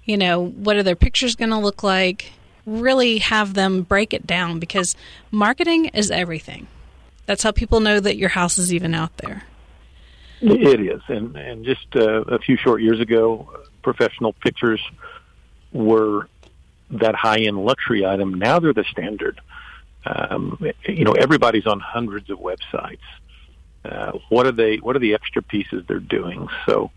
You 0.10 0.18
know, 0.18 0.44
what 0.44 0.76
are 0.76 0.82
their 0.82 0.96
pictures 0.96 1.36
going 1.36 1.52
to 1.52 1.60
look 1.60 1.84
like? 1.84 2.32
Really 2.66 3.20
have 3.20 3.54
them 3.54 3.84
break 3.84 4.12
it 4.12 4.26
down 4.26 4.58
because 4.58 4.96
marketing 5.30 5.86
is 5.94 6.10
everything. 6.10 6.66
That's 7.28 7.44
how 7.44 7.52
people 7.52 7.80
know 7.80 8.00
that 8.00 8.18
your 8.18 8.30
house 8.30 8.58
is 8.58 8.74
even 8.74 8.96
out 8.96 9.16
there. 9.18 9.44
It 10.42 10.80
is, 10.80 11.04
and 11.10 11.36
and 11.36 11.64
just 11.64 11.96
uh, 11.96 12.22
a 12.22 12.40
few 12.40 12.58
short 12.58 12.82
years 12.82 13.00
ago, 13.00 13.54
professional 13.84 14.34
pictures 14.34 14.82
were 15.74 16.28
that 16.90 17.14
high 17.14 17.42
end 17.42 17.64
luxury 17.64 18.04
item. 18.04 18.34
Now 18.34 18.58
they're 18.58 18.74
the 18.74 18.86
standard. 18.86 19.40
Um, 20.08 20.58
you 20.88 21.04
know, 21.04 21.12
everybody's 21.12 21.68
on 21.68 21.80
hundreds 21.80 22.32
of 22.32 22.40
websites. 22.40 22.98
Uh, 23.86 24.14
what 24.30 24.48
are 24.48 24.54
they? 24.54 24.78
What 24.78 24.96
are 24.96 25.00
the 25.00 25.14
extra 25.14 25.44
pieces 25.44 25.84
they're 25.88 26.00
doing? 26.00 26.48
So, 26.66 26.90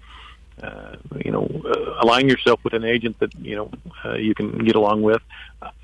uh, 0.61 0.97
you 1.25 1.31
know, 1.31 1.49
uh, 1.65 2.05
align 2.05 2.29
yourself 2.29 2.63
with 2.65 2.75
an 2.75 2.85
agent 2.85 3.19
that 3.21 3.35
you 3.37 3.57
know 3.57 3.71
uh, 4.05 4.15
you 4.15 4.35
can 4.35 4.59
get 4.59 4.77
along 4.77 5.03
with. 5.03 5.23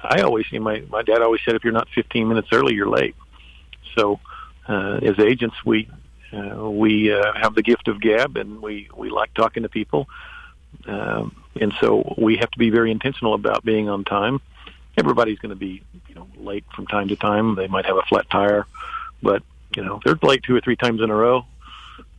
I 0.02 0.20
always 0.22 0.46
see 0.50 0.58
my 0.58 0.82
my 0.90 1.02
dad 1.02 1.22
always 1.22 1.40
said 1.44 1.54
if 1.54 1.64
you're 1.64 1.72
not 1.72 1.88
15 1.94 2.28
minutes 2.28 2.48
early, 2.52 2.74
you're 2.74 2.88
late. 2.88 3.16
So, 3.96 4.20
uh, 4.68 5.00
as 5.02 5.18
agents, 5.18 5.56
we 5.64 5.88
uh, 6.32 6.70
we 6.70 7.12
uh, 7.12 7.32
have 7.34 7.54
the 7.54 7.62
gift 7.62 7.88
of 7.88 8.00
gab, 8.00 8.36
and 8.36 8.60
we 8.60 8.88
we 8.94 9.10
like 9.10 9.32
talking 9.34 9.62
to 9.62 9.68
people. 9.68 10.08
Um, 10.86 11.34
and 11.60 11.72
so 11.80 12.14
we 12.18 12.36
have 12.36 12.50
to 12.50 12.58
be 12.58 12.70
very 12.70 12.90
intentional 12.90 13.34
about 13.34 13.64
being 13.64 13.88
on 13.88 14.04
time. 14.04 14.40
Everybody's 14.96 15.38
going 15.38 15.50
to 15.50 15.56
be, 15.56 15.82
you 16.08 16.14
know, 16.14 16.28
late 16.36 16.64
from 16.74 16.86
time 16.86 17.08
to 17.08 17.16
time. 17.16 17.54
They 17.54 17.68
might 17.68 17.86
have 17.86 17.96
a 17.96 18.02
flat 18.02 18.28
tire, 18.30 18.66
but 19.22 19.42
you 19.76 19.84
know, 19.84 20.00
they're 20.04 20.18
late 20.22 20.42
two 20.42 20.54
or 20.54 20.60
three 20.60 20.76
times 20.76 21.00
in 21.00 21.10
a 21.10 21.14
row. 21.14 21.44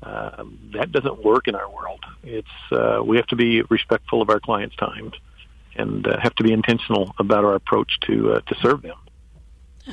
Um, 0.02 0.72
that 0.74 0.92
doesn't 0.92 1.24
work 1.24 1.48
in 1.48 1.56
our 1.56 1.70
world. 1.70 2.00
It's 2.24 2.48
uh, 2.72 3.02
we 3.04 3.18
have 3.18 3.28
to 3.28 3.36
be 3.36 3.62
respectful 3.64 4.22
of 4.22 4.30
our 4.30 4.40
clients' 4.40 4.76
times 4.78 5.14
and 5.76 6.08
uh, 6.08 6.20
have 6.20 6.36
to 6.36 6.44
be 6.44 6.54
intentional 6.54 7.14
about 7.20 7.44
our 7.44 7.56
approach 7.56 8.00
to 8.08 8.34
uh, 8.34 8.42
to 8.42 8.56
serve 8.62 8.82
them. 8.82 8.98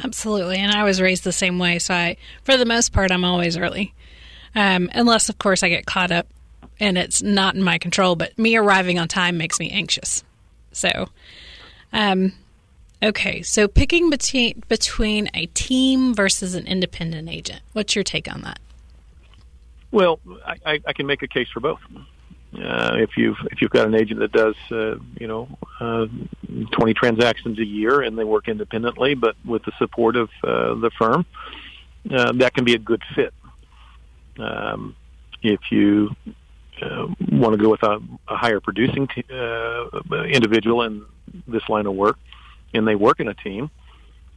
Absolutely, 0.05 0.59
and 0.59 0.73
I 0.73 0.85
was 0.85 1.01
raised 1.01 1.25
the 1.25 1.33
same 1.33 1.59
way. 1.59 1.79
So 1.79 1.95
I, 1.95 2.17
for 2.43 2.57
the 2.57 2.67
most 2.67 2.93
part, 2.93 3.11
I'm 3.11 3.25
always 3.25 3.57
early, 3.57 3.95
um, 4.55 4.91
unless 4.95 5.29
of 5.29 5.39
course 5.39 5.63
I 5.63 5.69
get 5.69 5.87
caught 5.87 6.13
up 6.13 6.29
and 6.79 6.99
it's 6.99 7.23
not 7.23 7.55
in 7.55 7.63
my 7.63 7.79
control. 7.79 8.17
But 8.17 8.39
me 8.39 8.57
arriving 8.57 8.99
on 8.99 9.09
time 9.09 9.37
makes 9.37 9.59
me 9.59 9.71
anxious. 9.71 10.23
So, 10.73 11.09
um, 11.93 12.33
okay. 13.03 13.43
So 13.43 13.69
picking 13.69 14.11
between 14.11 14.63
between 14.69 15.31
a 15.35 15.47
team 15.47 16.15
versus 16.15 16.55
an 16.55 16.67
independent 16.67 17.29
agent. 17.29 17.63
What's 17.73 17.95
your 17.95 18.05
take 18.05 18.33
on 18.33 18.43
that? 18.43 18.59
Well, 19.91 20.21
I, 20.45 20.81
I 20.87 20.93
can 20.93 21.07
make 21.07 21.23
a 21.23 21.29
case 21.29 21.49
for 21.53 21.61
both. 21.61 21.81
Uh, 22.55 22.97
if 22.99 23.17
you've 23.17 23.37
if 23.51 23.61
you've 23.61 23.71
got 23.71 23.87
an 23.87 23.95
agent 23.95 24.21
that 24.21 24.33
does 24.33 24.55
uh, 24.71 24.97
you 25.19 25.27
know 25.27 25.49
uh, 25.81 26.07
20 26.73 26.95
transactions 26.95 27.59
a 27.59 27.65
year 27.65 28.01
and 28.01 28.19
they 28.19 28.25
work 28.25 28.49
independently, 28.49 29.15
but 29.15 29.37
with 29.45 29.63
the 29.65 29.73
support 29.79 30.17
of 30.17 30.31
uh, 30.43 30.75
the 30.75 30.91
firm, 30.99 31.27
uh, 32.11 32.33
that 32.33 32.55
can 32.55 32.65
be 32.65 32.75
a 32.75 32.79
good 32.79 33.03
fit. 33.15 33.35
Um, 34.39 34.97
if 35.43 35.61
you 35.71 36.15
uh, 36.81 37.07
want 37.33 37.53
to 37.55 37.63
go 37.63 37.71
with 37.71 37.83
a, 37.83 38.01
a 38.29 38.37
higher 38.37 38.61
producing 38.61 39.09
t- 39.09 39.25
uh, 39.31 40.23
individual 40.25 40.83
in 40.83 41.05
this 41.47 41.69
line 41.69 41.87
of 41.87 41.95
work, 41.95 42.19
and 42.73 42.87
they 42.87 42.95
work 42.95 43.21
in 43.21 43.29
a 43.29 43.35
team, 43.35 43.71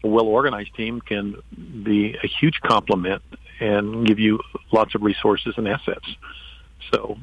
a 0.03 0.07
well-organized 0.07 0.73
team 0.75 1.01
can 1.01 1.35
be 1.83 2.15
a 2.23 2.27
huge 2.27 2.59
complement 2.61 3.21
and 3.59 4.05
give 4.05 4.19
you 4.19 4.39
lots 4.71 4.95
of 4.95 5.03
resources 5.03 5.53
and 5.57 5.67
assets. 5.67 6.05
So, 6.91 7.17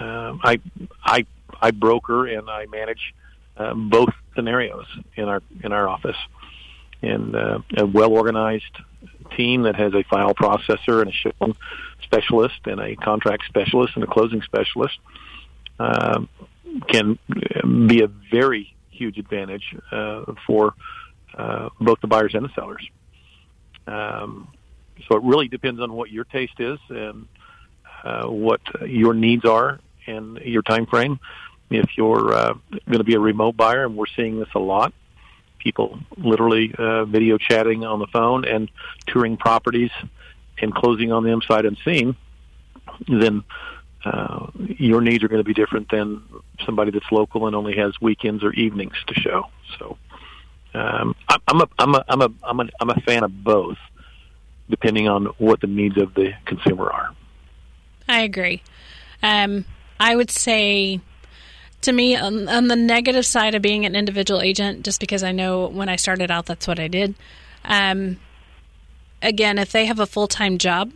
uh, 0.00 0.36
I 0.42 0.60
I 1.04 1.26
I 1.60 1.70
broker 1.70 2.26
and 2.26 2.48
I 2.50 2.66
manage 2.66 3.14
uh, 3.56 3.74
both 3.74 4.10
scenarios 4.34 4.86
in 5.16 5.24
our 5.24 5.42
in 5.62 5.72
our 5.72 5.88
office, 5.88 6.16
and 7.02 7.34
uh, 7.34 7.58
a 7.76 7.86
well-organized 7.86 8.76
team 9.36 9.62
that 9.62 9.76
has 9.76 9.92
a 9.94 10.02
file 10.04 10.34
processor 10.34 11.00
and 11.00 11.10
a 11.10 11.12
shipping 11.12 11.56
specialist 12.02 12.60
and 12.64 12.80
a 12.80 12.96
contract 12.96 13.44
specialist 13.46 13.92
and 13.94 14.04
a 14.04 14.06
closing 14.06 14.42
specialist 14.42 14.98
uh, 15.78 16.20
can 16.88 17.18
be 17.86 18.02
a 18.02 18.08
very 18.30 18.74
huge 18.90 19.18
advantage 19.18 19.76
uh, 19.92 20.24
for 20.46 20.74
uh, 21.36 21.68
both 21.80 22.00
the 22.00 22.06
buyers 22.06 22.34
and 22.34 22.44
the 22.44 22.50
sellers. 22.54 22.86
Um, 23.86 24.48
so 25.06 25.16
it 25.16 25.22
really 25.22 25.48
depends 25.48 25.80
on 25.80 25.92
what 25.92 26.10
your 26.10 26.24
taste 26.24 26.58
is 26.58 26.78
and 26.88 27.26
uh, 28.04 28.26
what 28.26 28.60
your 28.86 29.14
needs 29.14 29.44
are 29.44 29.80
and 30.06 30.38
your 30.38 30.62
time 30.62 30.86
frame. 30.86 31.18
If 31.70 31.96
you're 31.96 32.32
uh, 32.32 32.54
going 32.86 32.98
to 32.98 33.04
be 33.04 33.14
a 33.14 33.20
remote 33.20 33.56
buyer, 33.56 33.84
and 33.84 33.96
we're 33.96 34.06
seeing 34.16 34.38
this 34.38 34.48
a 34.54 34.58
lot, 34.58 34.92
people 35.58 35.98
literally 36.16 36.74
uh, 36.78 37.04
video 37.04 37.36
chatting 37.36 37.84
on 37.84 37.98
the 37.98 38.06
phone 38.06 38.44
and 38.44 38.70
touring 39.06 39.36
properties 39.36 39.90
and 40.60 40.74
closing 40.74 41.12
on 41.12 41.24
them 41.24 41.42
sight 41.42 41.66
unseen, 41.66 42.16
then 43.06 43.44
uh, 44.04 44.46
your 44.56 45.00
needs 45.00 45.22
are 45.24 45.28
going 45.28 45.40
to 45.40 45.44
be 45.44 45.54
different 45.54 45.90
than 45.90 46.22
somebody 46.64 46.90
that's 46.90 47.10
local 47.10 47.46
and 47.46 47.54
only 47.54 47.76
has 47.76 48.00
weekends 48.00 48.42
or 48.42 48.52
evenings 48.52 48.94
to 49.06 49.14
show. 49.14 49.46
So 49.78 49.98
um, 50.74 51.14
I'm 51.28 51.60
a 51.60 51.68
I'm 51.78 51.94
a 51.94 52.04
I'm 52.08 52.22
a 52.22 52.30
I'm 52.42 52.60
a 52.60 52.68
I'm 52.80 52.90
a 52.90 53.00
fan 53.00 53.24
of 53.24 53.44
both, 53.44 53.78
depending 54.70 55.08
on 55.08 55.26
what 55.38 55.60
the 55.60 55.66
needs 55.66 55.96
of 55.96 56.14
the 56.14 56.32
consumer 56.46 56.90
are. 56.90 57.14
I 58.08 58.20
agree. 58.20 58.62
Um, 59.22 59.64
I 60.00 60.14
would 60.14 60.30
say 60.30 61.00
to 61.82 61.92
me 61.92 62.16
on, 62.16 62.48
on, 62.48 62.68
the 62.68 62.76
negative 62.76 63.24
side 63.24 63.54
of 63.54 63.62
being 63.62 63.84
an 63.84 63.94
individual 63.94 64.40
agent 64.40 64.84
just 64.84 65.00
because 65.00 65.22
i 65.22 65.32
know 65.32 65.68
when 65.68 65.88
i 65.88 65.96
started 65.96 66.30
out 66.30 66.46
that's 66.46 66.66
what 66.66 66.80
i 66.80 66.88
did 66.88 67.14
um, 67.64 68.18
again 69.22 69.58
if 69.58 69.72
they 69.72 69.86
have 69.86 70.00
a 70.00 70.06
full-time 70.06 70.58
job 70.58 70.90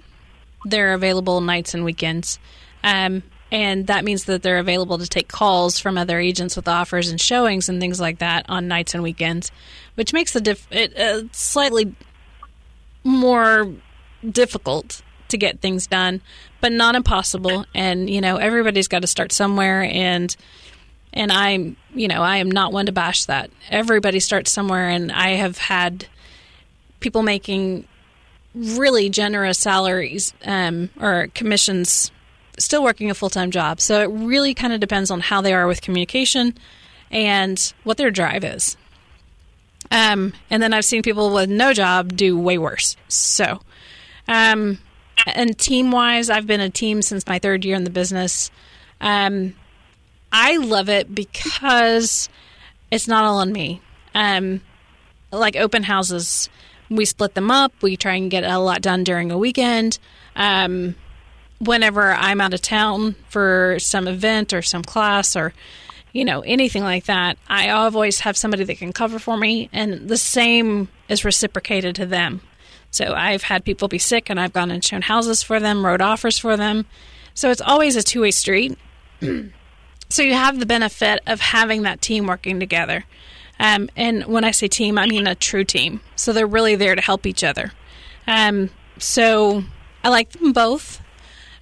they're 0.64 0.94
available 0.94 1.40
nights 1.40 1.74
and 1.74 1.84
weekends 1.84 2.38
um, 2.84 3.22
and 3.50 3.86
that 3.86 4.04
means 4.04 4.24
that 4.24 4.42
they're 4.42 4.58
available 4.58 4.98
to 4.98 5.06
take 5.06 5.28
calls 5.28 5.78
from 5.78 5.98
other 5.98 6.18
agents 6.18 6.56
with 6.56 6.66
offers 6.66 7.10
and 7.10 7.20
showings 7.20 7.68
and 7.68 7.80
things 7.80 8.00
like 8.00 8.18
that 8.18 8.44
on 8.48 8.66
nights 8.66 8.94
and 8.94 9.02
weekends 9.02 9.52
which 9.94 10.12
makes 10.12 10.32
the 10.32 10.40
diff- 10.40 10.66
it 10.70 10.96
uh, 10.98 11.22
slightly 11.32 11.94
more 13.04 13.72
difficult 14.28 15.02
to 15.28 15.36
get 15.36 15.60
things 15.60 15.86
done 15.86 16.20
but 16.60 16.72
not 16.72 16.94
impossible 16.94 17.64
and 17.74 18.08
you 18.08 18.20
know 18.20 18.36
everybody's 18.36 18.88
got 18.88 19.00
to 19.00 19.06
start 19.06 19.32
somewhere 19.32 19.82
and 19.82 20.36
and 21.12 21.30
I'm, 21.30 21.76
you 21.94 22.08
know, 22.08 22.22
I 22.22 22.38
am 22.38 22.50
not 22.50 22.72
one 22.72 22.86
to 22.86 22.92
bash 22.92 23.26
that. 23.26 23.50
Everybody 23.70 24.20
starts 24.20 24.50
somewhere, 24.50 24.88
and 24.88 25.12
I 25.12 25.30
have 25.30 25.58
had 25.58 26.06
people 27.00 27.22
making 27.22 27.86
really 28.54 29.10
generous 29.10 29.58
salaries 29.58 30.32
um, 30.44 30.90
or 31.00 31.28
commissions 31.34 32.10
still 32.58 32.82
working 32.82 33.10
a 33.10 33.14
full 33.14 33.30
time 33.30 33.50
job. 33.50 33.80
So 33.80 34.00
it 34.00 34.06
really 34.06 34.54
kind 34.54 34.72
of 34.72 34.80
depends 34.80 35.10
on 35.10 35.20
how 35.20 35.40
they 35.40 35.52
are 35.52 35.66
with 35.66 35.82
communication 35.82 36.54
and 37.10 37.72
what 37.84 37.96
their 37.96 38.10
drive 38.10 38.44
is. 38.44 38.76
Um, 39.92 40.32
and 40.48 40.62
then 40.62 40.72
I've 40.72 40.86
seen 40.86 41.02
people 41.02 41.34
with 41.34 41.50
no 41.50 41.74
job 41.74 42.16
do 42.16 42.36
way 42.38 42.56
worse. 42.56 42.96
So, 43.08 43.60
um, 44.26 44.78
and 45.26 45.56
team 45.58 45.90
wise, 45.90 46.30
I've 46.30 46.46
been 46.46 46.62
a 46.62 46.70
team 46.70 47.02
since 47.02 47.26
my 47.26 47.38
third 47.38 47.62
year 47.62 47.76
in 47.76 47.84
the 47.84 47.90
business. 47.90 48.50
Um, 49.02 49.54
I 50.32 50.56
love 50.56 50.88
it 50.88 51.14
because 51.14 52.30
it's 52.90 53.06
not 53.06 53.24
all 53.24 53.38
on 53.38 53.52
me. 53.52 53.82
Um, 54.14 54.62
like 55.30 55.56
open 55.56 55.82
houses, 55.82 56.48
we 56.88 57.04
split 57.04 57.34
them 57.34 57.50
up. 57.50 57.74
We 57.82 57.98
try 57.98 58.14
and 58.14 58.30
get 58.30 58.44
a 58.44 58.58
lot 58.58 58.80
done 58.80 59.04
during 59.04 59.30
a 59.30 59.36
weekend. 59.36 59.98
Um, 60.34 60.94
whenever 61.58 62.14
I'm 62.14 62.40
out 62.40 62.54
of 62.54 62.62
town 62.62 63.14
for 63.28 63.76
some 63.78 64.08
event 64.08 64.54
or 64.54 64.62
some 64.62 64.82
class 64.82 65.36
or 65.36 65.52
you 66.12 66.24
know 66.24 66.40
anything 66.40 66.82
like 66.82 67.04
that, 67.04 67.38
I 67.48 67.70
always 67.70 68.20
have 68.20 68.36
somebody 68.36 68.64
that 68.64 68.78
can 68.78 68.92
cover 68.92 69.18
for 69.18 69.36
me, 69.36 69.68
and 69.72 70.08
the 70.08 70.16
same 70.16 70.88
is 71.08 71.24
reciprocated 71.24 71.94
to 71.96 72.06
them. 72.06 72.40
So 72.90 73.14
I've 73.14 73.44
had 73.44 73.64
people 73.64 73.88
be 73.88 73.98
sick, 73.98 74.28
and 74.28 74.38
I've 74.38 74.52
gone 74.52 74.70
and 74.70 74.84
shown 74.84 75.02
houses 75.02 75.42
for 75.42 75.58
them, 75.58 75.84
wrote 75.84 76.00
offers 76.00 76.38
for 76.38 76.56
them. 76.56 76.86
So 77.34 77.50
it's 77.50 77.62
always 77.62 77.96
a 77.96 78.02
two 78.02 78.22
way 78.22 78.30
street. 78.30 78.78
So 80.12 80.20
you 80.20 80.34
have 80.34 80.60
the 80.60 80.66
benefit 80.66 81.20
of 81.26 81.40
having 81.40 81.84
that 81.84 82.02
team 82.02 82.26
working 82.26 82.60
together. 82.60 83.06
Um, 83.58 83.88
and 83.96 84.26
when 84.26 84.44
I 84.44 84.50
say 84.50 84.68
team, 84.68 84.98
I 84.98 85.06
mean 85.06 85.26
a 85.26 85.34
true 85.34 85.64
team. 85.64 86.02
So 86.16 86.34
they're 86.34 86.46
really 86.46 86.74
there 86.74 86.94
to 86.94 87.00
help 87.00 87.24
each 87.24 87.42
other. 87.42 87.72
Um, 88.26 88.68
so 88.98 89.64
I 90.04 90.10
like 90.10 90.32
them 90.32 90.52
both. 90.52 91.00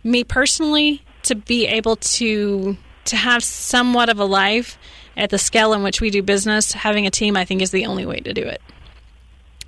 Me 0.02 0.24
personally, 0.24 1.00
to 1.22 1.36
be 1.36 1.68
able 1.68 1.94
to 1.94 2.76
to 3.10 3.16
have 3.16 3.44
somewhat 3.44 4.08
of 4.08 4.18
a 4.18 4.24
life 4.24 4.78
at 5.16 5.30
the 5.30 5.38
scale 5.38 5.72
in 5.72 5.82
which 5.82 6.00
we 6.00 6.10
do 6.10 6.22
business, 6.22 6.72
having 6.72 7.06
a 7.06 7.10
team, 7.10 7.36
I 7.36 7.44
think, 7.44 7.62
is 7.62 7.70
the 7.70 7.86
only 7.86 8.06
way 8.06 8.20
to 8.20 8.32
do 8.32 8.42
it. 8.42 8.62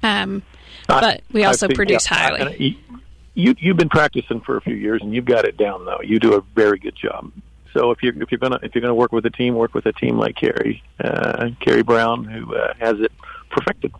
Um, 0.03 0.43
but 0.89 1.23
we 1.33 1.45
also 1.45 1.67
think, 1.69 1.77
produce 1.77 2.11
yeah, 2.11 2.17
highly. 2.17 2.77
I- 2.89 2.97
you 3.35 3.55
you've 3.59 3.77
been 3.77 3.89
practicing 3.89 4.41
for 4.41 4.57
a 4.57 4.61
few 4.61 4.75
years 4.75 5.01
and 5.03 5.15
you've 5.15 5.25
got 5.25 5.45
it 5.47 5.57
down 5.57 5.85
though. 5.87 6.01
You 6.03 6.19
do 6.19 6.35
a 6.35 6.43
very 6.55 6.79
good 6.79 6.95
job. 6.95 7.33
So 7.73 7.91
if 7.91 8.03
you're 8.03 8.21
if 8.23 8.31
you're 8.31 8.39
gonna 8.39 8.59
if 8.63 8.75
you're 8.75 8.83
gonna 8.83 8.95
work 8.95 9.13
with 9.13 9.25
a 9.25 9.31
team, 9.31 9.55
work 9.55 9.75
with 9.75 9.87
a 9.87 9.93
team 9.93 10.19
like 10.19 10.37
Carrie 10.37 10.83
uh, 11.03 11.49
Carrie 11.61 11.83
Brown 11.83 12.25
who 12.25 12.55
uh, 12.55 12.75
has 12.79 13.01
it 13.01 13.13
perfected. 13.51 13.93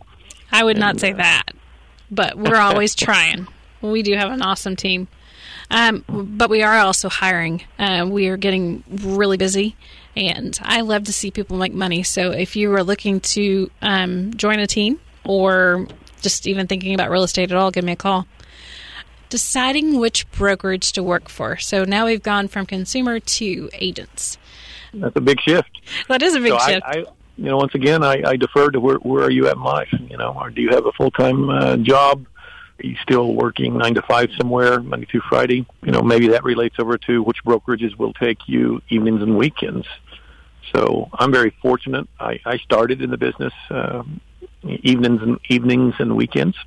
I 0.51 0.63
would 0.63 0.77
not 0.77 0.99
say 0.99 1.13
uh, 1.13 1.17
that, 1.17 1.43
but 2.11 2.37
we're 2.37 2.55
always 2.59 2.93
trying. 2.93 3.47
We 3.81 4.03
do 4.03 4.13
have 4.15 4.31
an 4.31 4.41
awesome 4.41 4.75
team, 4.75 5.07
um, 5.71 6.03
but 6.07 6.49
we 6.49 6.63
are 6.63 6.77
also 6.77 7.09
hiring. 7.09 7.63
Uh, 7.79 8.07
we 8.09 8.27
are 8.27 8.37
getting 8.37 8.83
really 8.89 9.37
busy, 9.37 9.75
and 10.15 10.57
I 10.61 10.81
love 10.81 11.05
to 11.05 11.13
see 11.13 11.31
people 11.31 11.57
make 11.57 11.73
money. 11.73 12.03
So 12.03 12.31
if 12.31 12.55
you 12.55 12.73
are 12.75 12.83
looking 12.83 13.19
to 13.21 13.71
um, 13.81 14.33
join 14.35 14.59
a 14.59 14.67
team 14.67 14.99
or 15.23 15.87
just 16.21 16.47
even 16.47 16.67
thinking 16.67 16.93
about 16.93 17.09
real 17.09 17.23
estate 17.23 17.51
at 17.51 17.57
all, 17.57 17.71
give 17.71 17.83
me 17.83 17.93
a 17.93 17.97
call. 17.97 18.27
Deciding 19.29 19.99
which 19.99 20.29
brokerage 20.31 20.91
to 20.93 21.01
work 21.01 21.27
for. 21.27 21.57
So 21.57 21.83
now 21.83 22.05
we've 22.05 22.21
gone 22.21 22.47
from 22.47 22.65
consumer 22.65 23.19
to 23.19 23.69
agents. 23.73 24.37
That's 24.93 25.15
a 25.15 25.21
big 25.21 25.41
shift. 25.41 25.69
That 26.07 26.21
is 26.21 26.35
a 26.35 26.39
big 26.39 26.51
so 26.51 26.59
shift. 26.59 26.85
I, 26.85 26.99
I, 26.99 27.05
you 27.37 27.45
know, 27.45 27.57
once 27.57 27.73
again, 27.73 28.03
I, 28.03 28.21
I 28.23 28.35
defer 28.35 28.69
to 28.69 28.79
where 28.79 28.97
where 28.97 29.23
are 29.23 29.31
you 29.31 29.47
at 29.47 29.55
in 29.55 29.63
life? 29.63 29.91
You 29.91 30.17
know, 30.17 30.37
or 30.39 30.51
do 30.51 30.61
you 30.61 30.69
have 30.69 30.85
a 30.85 30.91
full 30.91 31.09
time 31.09 31.49
uh, 31.49 31.77
job? 31.77 32.27
You 32.79 32.95
still 33.01 33.33
working 33.33 33.77
nine 33.77 33.95
to 33.95 34.01
five 34.01 34.29
somewhere, 34.37 34.81
Monday 34.81 35.05
through 35.05 35.21
Friday? 35.29 35.65
You 35.83 35.91
know, 35.91 36.01
maybe 36.01 36.29
that 36.29 36.43
relates 36.43 36.75
over 36.79 36.97
to 36.97 37.23
which 37.23 37.43
brokerages 37.45 37.97
will 37.97 38.13
take 38.13 38.47
you 38.47 38.81
evenings 38.89 39.21
and 39.21 39.37
weekends. 39.37 39.87
So 40.73 41.09
I'm 41.13 41.31
very 41.31 41.55
fortunate. 41.61 42.07
I, 42.19 42.39
I 42.45 42.57
started 42.57 43.01
in 43.01 43.11
the 43.11 43.17
business 43.17 43.53
uh, 43.69 44.03
evenings 44.63 45.21
and 45.21 45.39
evenings 45.49 45.95
and 45.99 46.15
weekends, 46.15 46.57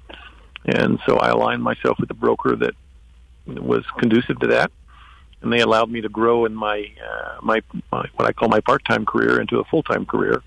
and 0.64 1.00
so 1.06 1.18
I 1.18 1.30
aligned 1.30 1.62
myself 1.62 1.98
with 1.98 2.10
a 2.10 2.14
broker 2.14 2.54
that 2.56 2.74
was 3.46 3.84
conducive 3.98 4.38
to 4.40 4.46
that 4.48 4.70
and 5.42 5.52
they 5.52 5.60
allowed 5.60 5.90
me 5.90 6.00
to 6.00 6.08
grow 6.08 6.44
in 6.44 6.54
my 6.54 6.90
uh, 7.08 7.38
my, 7.42 7.62
my 7.92 8.04
what 8.14 8.26
I 8.26 8.32
call 8.32 8.48
my 8.48 8.60
part 8.60 8.84
time 8.84 9.04
career 9.04 9.40
into 9.40 9.60
a 9.60 9.64
full 9.64 9.82
time 9.82 10.06
career. 10.06 10.42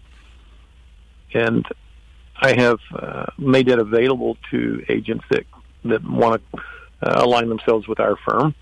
And 1.34 1.66
I 2.42 2.60
have 2.60 2.80
uh, 2.94 3.26
made 3.38 3.68
that 3.68 3.80
available 3.80 4.38
to 4.52 4.84
agents 4.90 5.26
that 5.30 5.46
that 5.86 6.04
want 6.04 6.42
to 6.54 6.60
uh, 7.02 7.24
align 7.24 7.50
themselves 7.50 7.88
with 7.88 8.00
our 8.00 8.18
firm, 8.28 8.56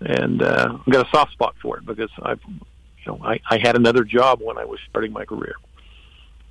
and 0.00 0.42
uh, 0.42 0.78
I've 0.86 0.92
got 0.92 1.06
a 1.06 1.10
soft 1.10 1.32
spot 1.32 1.54
for 1.62 1.78
it 1.78 1.86
because 1.86 2.10
I've 2.22 2.40
you 2.48 2.58
know 3.06 3.20
I, 3.22 3.40
I 3.48 3.58
had 3.58 3.76
another 3.76 4.04
job 4.04 4.40
when 4.42 4.58
I 4.58 4.64
was 4.64 4.78
starting 4.88 5.12
my 5.12 5.24
career. 5.24 5.54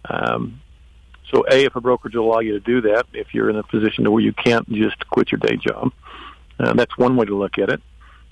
Um, 0.10 0.62
so, 1.34 1.45
a 1.49 1.65
if 1.65 1.76
a 1.76 1.82
brokerage 1.82 2.15
will 2.15 2.30
allow 2.30 2.39
you 2.39 2.54
to 2.54 2.60
do 2.60 2.82
that, 2.82 3.06
if 3.13 3.34
you're 3.34 3.49
in 3.49 3.56
a 3.56 3.63
position 3.63 4.04
to 4.04 4.12
where 4.12 4.21
you 4.21 4.34
can't 4.34 4.69
just 4.69 5.08
quit 5.10 5.32
your 5.32 5.39
day 5.39 5.58
job, 5.58 5.91
uh, 6.60 6.73
that's 6.73 6.97
one 6.97 7.15
way 7.15 7.26
to 7.26 7.36
look 7.36 7.58
at 7.58 7.69
it. 7.69 7.82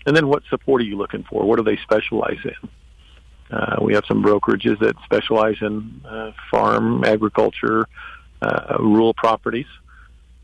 And 0.05 0.15
then 0.15 0.27
what 0.27 0.43
support 0.49 0.81
are 0.81 0.85
you 0.85 0.97
looking 0.97 1.23
for? 1.23 1.43
What 1.43 1.57
do 1.57 1.63
they 1.63 1.77
specialize 1.83 2.39
in? 2.43 2.69
Uh, 3.51 3.75
we 3.81 3.93
have 3.93 4.03
some 4.07 4.23
brokerages 4.23 4.79
that 4.79 4.95
specialize 5.03 5.57
in 5.61 6.01
uh, 6.07 6.31
farm, 6.49 7.03
agriculture, 7.03 7.87
uh, 8.41 8.77
rural 8.79 9.13
properties. 9.13 9.67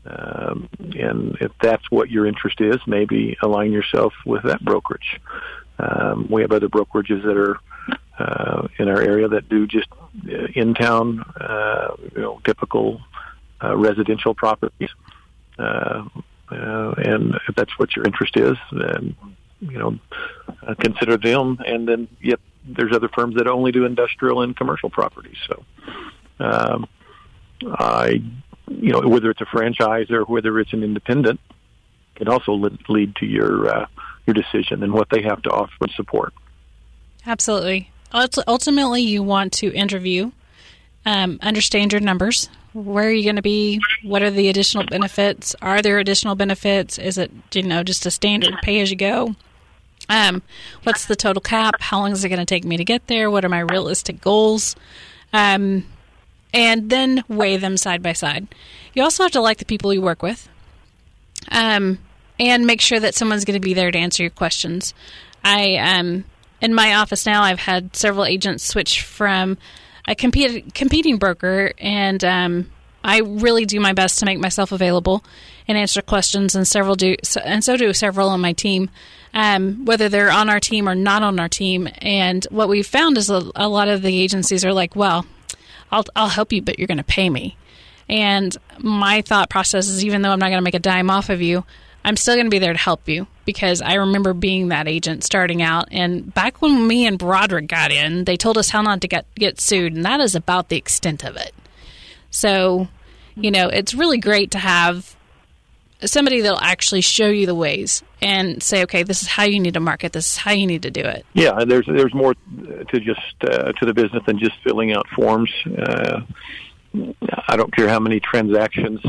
Um, 0.06 0.68
and 0.98 1.36
if 1.40 1.52
that's 1.60 1.90
what 1.90 2.10
your 2.10 2.26
interest 2.26 2.60
is, 2.60 2.78
maybe 2.86 3.36
align 3.42 3.72
yourself 3.72 4.14
with 4.24 4.42
that 4.44 4.64
brokerage. 4.64 5.20
Um, 5.78 6.28
we 6.30 6.42
have 6.42 6.52
other 6.52 6.68
brokerages 6.68 7.22
that 7.24 7.36
are 7.36 7.58
uh, 8.18 8.68
in 8.78 8.88
our 8.88 9.00
area 9.00 9.28
that 9.28 9.48
do 9.48 9.66
just 9.66 9.88
uh, 9.92 10.46
in 10.54 10.74
town, 10.74 11.20
uh, 11.40 11.94
you 12.14 12.22
know, 12.22 12.40
typical 12.44 13.00
uh, 13.62 13.76
residential 13.76 14.34
properties. 14.34 14.90
Uh, 15.58 16.04
uh, 16.50 16.94
and 16.96 17.34
if 17.48 17.54
that's 17.54 17.78
what 17.78 17.94
your 17.94 18.04
interest 18.06 18.36
is, 18.36 18.56
then 18.72 19.14
you 19.60 19.78
know 19.78 19.98
uh, 20.66 20.74
consider 20.74 21.16
them. 21.16 21.58
And 21.66 21.86
then, 21.86 22.08
yep, 22.20 22.40
there's 22.64 22.94
other 22.94 23.08
firms 23.08 23.36
that 23.36 23.46
only 23.46 23.72
do 23.72 23.84
industrial 23.84 24.42
and 24.42 24.56
commercial 24.56 24.90
properties. 24.90 25.36
So, 25.46 25.64
um, 26.40 26.88
I, 27.66 28.22
you 28.68 28.92
know, 28.92 29.00
whether 29.08 29.30
it's 29.30 29.40
a 29.40 29.46
franchise 29.46 30.10
or 30.10 30.22
whether 30.22 30.58
it's 30.60 30.72
an 30.72 30.82
independent, 30.82 31.40
can 32.14 32.28
also 32.28 32.52
lead, 32.88 33.16
to 33.16 33.26
your 33.26 33.68
uh, 33.68 33.86
your 34.26 34.34
decision 34.34 34.82
and 34.82 34.92
what 34.92 35.08
they 35.10 35.22
have 35.22 35.40
to 35.42 35.50
offer 35.50 35.72
and 35.80 35.90
support. 35.92 36.34
Absolutely. 37.26 37.90
Ultimately, 38.12 39.02
you 39.02 39.22
want 39.22 39.52
to 39.54 39.72
interview, 39.72 40.32
um, 41.04 41.38
understand 41.42 41.92
your 41.92 42.00
numbers. 42.00 42.48
Where 42.72 43.08
are 43.08 43.12
you 43.12 43.24
going 43.24 43.36
to 43.36 43.42
be? 43.42 43.80
What 44.02 44.22
are 44.22 44.30
the 44.30 44.48
additional 44.48 44.84
benefits? 44.84 45.54
Are 45.62 45.82
there 45.82 45.98
additional 45.98 46.34
benefits? 46.34 46.98
Is 46.98 47.18
it 47.18 47.30
you 47.52 47.62
know 47.62 47.82
just 47.82 48.06
a 48.06 48.10
standard 48.10 48.54
pay 48.62 48.80
as 48.80 48.90
you 48.90 48.96
go? 48.96 49.34
Um, 50.08 50.42
what's 50.84 51.06
the 51.06 51.16
total 51.16 51.42
cap? 51.42 51.74
How 51.80 52.00
long 52.00 52.12
is 52.12 52.24
it 52.24 52.28
going 52.28 52.38
to 52.38 52.46
take 52.46 52.64
me 52.64 52.76
to 52.76 52.84
get 52.84 53.06
there? 53.06 53.30
What 53.30 53.44
are 53.44 53.48
my 53.48 53.60
realistic 53.60 54.20
goals? 54.20 54.74
Um, 55.32 55.84
and 56.52 56.90
then 56.90 57.24
weigh 57.28 57.56
them 57.56 57.76
side 57.76 58.02
by 58.02 58.12
side. 58.12 58.48
You 58.94 59.02
also 59.02 59.22
have 59.24 59.32
to 59.32 59.40
like 59.40 59.58
the 59.58 59.64
people 59.64 59.92
you 59.92 60.02
work 60.02 60.22
with, 60.22 60.48
um, 61.50 61.98
and 62.40 62.66
make 62.66 62.80
sure 62.80 63.00
that 63.00 63.14
someone's 63.14 63.44
going 63.44 63.60
to 63.60 63.64
be 63.64 63.74
there 63.74 63.90
to 63.90 63.98
answer 63.98 64.22
your 64.22 64.30
questions. 64.30 64.94
I 65.44 65.76
um, 65.76 66.24
in 66.60 66.74
my 66.74 66.94
office 66.94 67.26
now, 67.26 67.42
I've 67.42 67.60
had 67.60 67.94
several 67.94 68.24
agents 68.24 68.64
switch 68.64 69.02
from 69.02 69.58
a 70.06 70.14
competing 70.14 71.18
broker, 71.18 71.72
and 71.78 72.24
um, 72.24 72.70
I 73.04 73.20
really 73.20 73.64
do 73.64 73.78
my 73.78 73.92
best 73.92 74.18
to 74.20 74.26
make 74.26 74.38
myself 74.38 74.72
available 74.72 75.24
and 75.68 75.76
answer 75.76 76.02
questions. 76.02 76.54
And 76.54 76.66
several 76.66 76.94
do, 76.94 77.16
so, 77.22 77.40
and 77.40 77.62
so 77.62 77.76
do 77.76 77.92
several 77.92 78.30
on 78.30 78.40
my 78.40 78.52
team, 78.52 78.90
um, 79.34 79.84
whether 79.84 80.08
they're 80.08 80.30
on 80.30 80.48
our 80.48 80.60
team 80.60 80.88
or 80.88 80.94
not 80.94 81.22
on 81.22 81.38
our 81.38 81.48
team. 81.48 81.88
And 81.98 82.44
what 82.50 82.68
we've 82.68 82.86
found 82.86 83.18
is 83.18 83.30
a, 83.30 83.50
a 83.54 83.68
lot 83.68 83.88
of 83.88 84.02
the 84.02 84.20
agencies 84.20 84.64
are 84.64 84.72
like, 84.72 84.96
"Well, 84.96 85.26
I'll 85.90 86.04
I'll 86.16 86.28
help 86.28 86.52
you, 86.52 86.62
but 86.62 86.78
you're 86.78 86.88
going 86.88 86.98
to 86.98 87.04
pay 87.04 87.30
me." 87.30 87.56
And 88.08 88.56
my 88.78 89.20
thought 89.22 89.50
process 89.50 89.88
is, 89.88 90.04
even 90.04 90.22
though 90.22 90.30
I'm 90.30 90.38
not 90.38 90.48
going 90.48 90.58
to 90.58 90.64
make 90.64 90.74
a 90.74 90.78
dime 90.78 91.10
off 91.10 91.28
of 91.28 91.42
you, 91.42 91.64
I'm 92.04 92.16
still 92.16 92.36
going 92.36 92.46
to 92.46 92.50
be 92.50 92.58
there 92.58 92.72
to 92.72 92.78
help 92.78 93.06
you 93.06 93.26
because 93.44 93.82
I 93.82 93.94
remember 93.94 94.32
being 94.32 94.68
that 94.68 94.88
agent 94.88 95.24
starting 95.24 95.60
out. 95.60 95.88
And 95.90 96.32
back 96.32 96.62
when 96.62 96.86
me 96.86 97.06
and 97.06 97.18
Broderick 97.18 97.66
got 97.66 97.92
in, 97.92 98.24
they 98.24 98.36
told 98.36 98.56
us 98.56 98.70
how 98.70 98.80
not 98.80 99.02
to 99.02 99.08
get 99.08 99.26
get 99.34 99.60
sued, 99.60 99.94
and 99.94 100.04
that 100.06 100.20
is 100.20 100.34
about 100.34 100.70
the 100.70 100.76
extent 100.76 101.22
of 101.22 101.36
it. 101.36 101.54
So, 102.30 102.88
you 103.36 103.50
know, 103.50 103.68
it's 103.68 103.94
really 103.94 104.18
great 104.18 104.50
to 104.52 104.58
have 104.58 105.16
somebody 106.04 106.40
that'll 106.40 106.60
actually 106.60 107.00
show 107.00 107.28
you 107.28 107.46
the 107.46 107.54
ways 107.54 108.02
and 108.22 108.62
say, 108.62 108.82
okay, 108.84 109.02
this 109.02 109.22
is 109.22 109.28
how 109.28 109.44
you 109.44 109.60
need 109.60 109.74
to 109.74 109.80
market. 109.80 110.12
This 110.12 110.32
is 110.32 110.36
how 110.36 110.52
you 110.52 110.66
need 110.66 110.82
to 110.82 110.90
do 110.90 111.00
it. 111.00 111.24
Yeah, 111.34 111.64
there's 111.64 111.86
there's 111.86 112.14
more 112.14 112.34
to 112.34 113.00
just 113.00 113.34
uh, 113.42 113.72
to 113.72 113.86
the 113.86 113.94
business 113.94 114.22
than 114.26 114.38
just 114.38 114.54
filling 114.62 114.92
out 114.92 115.06
forms. 115.08 115.50
Uh, 115.66 116.20
I 117.48 117.56
don't 117.56 117.74
care 117.74 117.88
how 117.88 118.00
many 118.00 118.20
transactions 118.20 119.00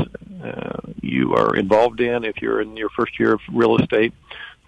uh, 0.44 0.80
you 1.00 1.34
are 1.34 1.56
involved 1.56 2.00
in. 2.00 2.24
If 2.24 2.42
you're 2.42 2.60
in 2.60 2.76
your 2.76 2.90
first 2.90 3.18
year 3.18 3.32
of 3.34 3.40
real 3.52 3.76
estate, 3.76 4.12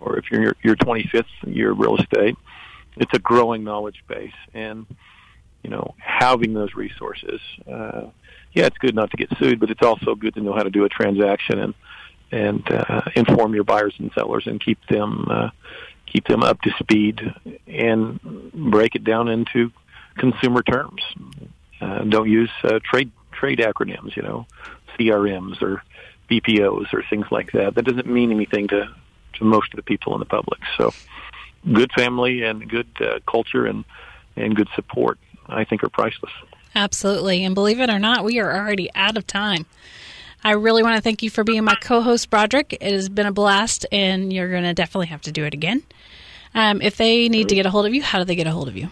or 0.00 0.18
if 0.18 0.30
you're 0.30 0.40
in 0.40 0.44
your, 0.44 0.56
your 0.62 0.76
25th 0.76 1.24
year 1.44 1.72
of 1.72 1.78
real 1.78 1.96
estate, 1.96 2.37
it's 2.96 3.12
a 3.14 3.18
growing 3.18 3.64
knowledge 3.64 4.02
base, 4.08 4.32
and 4.54 4.87
you 5.62 5.70
know 5.70 5.94
having 5.98 6.54
those 6.54 6.74
resources. 6.74 7.40
Uh, 7.70 8.06
yeah, 8.52 8.66
it's 8.66 8.78
good 8.78 8.94
not 8.94 9.11
to 9.11 9.16
get 9.16 9.30
sued, 9.38 9.61
but 9.61 9.70
it's 9.70 9.82
also 9.82 10.14
good 10.14 10.35
to 10.35 10.40
know 10.40 10.52
how 10.52 10.62
to 10.62 10.70
do 10.70 10.85
a 10.85 10.88
transaction 10.88 11.58
and 11.58 11.74
and 12.33 12.66
uh, 12.73 13.03
inform 13.14 13.55
your 13.55 13.64
buyers 13.64 13.95
and 13.99 14.11
sellers 14.14 14.47
and 14.47 14.61
keep 14.61 14.79
them 14.88 15.27
uh, 15.31 15.51
keep 16.07 16.27
them 16.27 16.42
up 16.42 16.61
to 16.62 16.71
speed 16.79 17.21
and 17.66 18.21
break 18.53 18.95
it 18.95 19.05
down 19.05 19.29
into 19.29 19.71
consumer 20.16 20.62
terms. 20.62 21.03
Uh, 21.81 22.05
don't 22.05 22.29
use 22.29 22.51
uh, 22.64 22.79
trade 22.83 23.11
trade 23.33 23.59
acronyms, 23.59 24.16
you 24.16 24.23
know, 24.23 24.47
CRMs 24.99 25.61
or 25.62 25.83
BPOs 26.31 26.92
or 26.92 27.03
things 27.09 27.27
like 27.31 27.53
that. 27.53 27.75
That 27.75 27.85
doesn't 27.85 28.07
mean 28.07 28.33
anything 28.33 28.68
to 28.68 28.88
to 29.35 29.45
most 29.45 29.73
of 29.73 29.77
the 29.77 29.83
people 29.83 30.14
in 30.14 30.21
the 30.21 30.27
public. 30.27 30.61
So, 30.77 30.92
good 31.73 31.92
family 31.92 32.42
and 32.42 32.68
good 32.68 32.88
uh, 33.01 33.18
culture 33.31 33.66
and 33.66 33.85
and 34.37 34.57
good 34.57 34.68
support, 34.75 35.18
I 35.47 35.64
think, 35.64 35.85
are 35.85 35.90
priceless. 35.90 36.33
Absolutely. 36.75 37.45
And 37.45 37.55
believe 37.55 37.81
it 37.81 37.90
or 37.90 37.99
not, 37.99 38.25
we 38.25 38.38
are 38.38 38.57
already 38.57 38.90
out 38.95 39.18
of 39.18 39.27
time. 39.27 39.66
I 40.44 40.52
really 40.52 40.83
want 40.83 40.96
to 40.96 41.02
thank 41.02 41.22
you 41.22 41.31
for 41.31 41.44
being 41.44 41.64
my 41.64 41.76
co 41.76 42.00
host, 42.00 42.28
Broderick. 42.31 42.72
It 42.81 42.92
has 42.92 43.09
been 43.09 43.26
a 43.26 43.33
blast, 43.33 43.87
and 43.92 44.33
you're 44.33 44.50
going 44.50 44.64
to 44.64 44.74
definitely 44.74 45.07
have 45.09 45.22
to 45.22 45.33
do 45.33 45.44
it 45.44 45.55
again. 45.55 45.83
Um, 46.55 46.83
if 46.83 46.96
they 46.96 47.28
need 47.28 47.48
to 47.48 47.55
get 47.55 47.66
a 47.66 47.70
hold 47.70 47.87
of 47.87 47.94
you, 47.94 48.02
how 48.02 48.18
do 48.18 48.24
they 48.24 48.35
get 48.35 48.46
a 48.46 48.50
hold 48.50 48.68
of 48.68 48.76
you? 48.76 48.88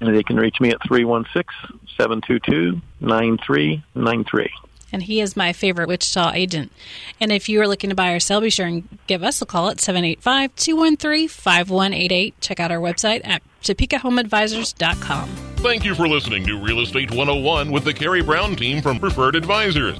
They 0.00 0.22
can 0.22 0.36
reach 0.36 0.60
me 0.60 0.70
at 0.70 0.78
316 0.86 1.80
722 1.96 2.80
9393. 3.00 4.50
And 4.90 5.02
he 5.02 5.20
is 5.20 5.36
my 5.36 5.52
favorite 5.52 5.88
Wichita 5.88 6.32
agent. 6.32 6.72
And 7.20 7.30
if 7.30 7.48
you 7.48 7.60
are 7.60 7.68
looking 7.68 7.90
to 7.90 7.96
buy 7.96 8.12
or 8.12 8.20
sell, 8.20 8.40
be 8.40 8.48
sure 8.48 8.66
and 8.66 8.88
give 9.06 9.22
us 9.22 9.42
a 9.42 9.46
call 9.46 9.68
at 9.68 9.80
785 9.80 10.54
213 10.54 11.28
5188. 11.28 12.40
Check 12.40 12.60
out 12.60 12.70
our 12.70 12.78
website 12.78 13.20
at 13.24 13.42
topekahomeadvisors.com. 13.62 15.28
Thank 15.56 15.84
you 15.84 15.94
for 15.94 16.08
listening 16.08 16.46
to 16.46 16.58
Real 16.58 16.80
Estate 16.80 17.10
101 17.10 17.70
with 17.70 17.84
the 17.84 17.92
Carrie 17.92 18.22
Brown 18.22 18.54
team 18.56 18.80
from 18.80 18.98
Preferred 18.98 19.34
Advisors. 19.34 19.98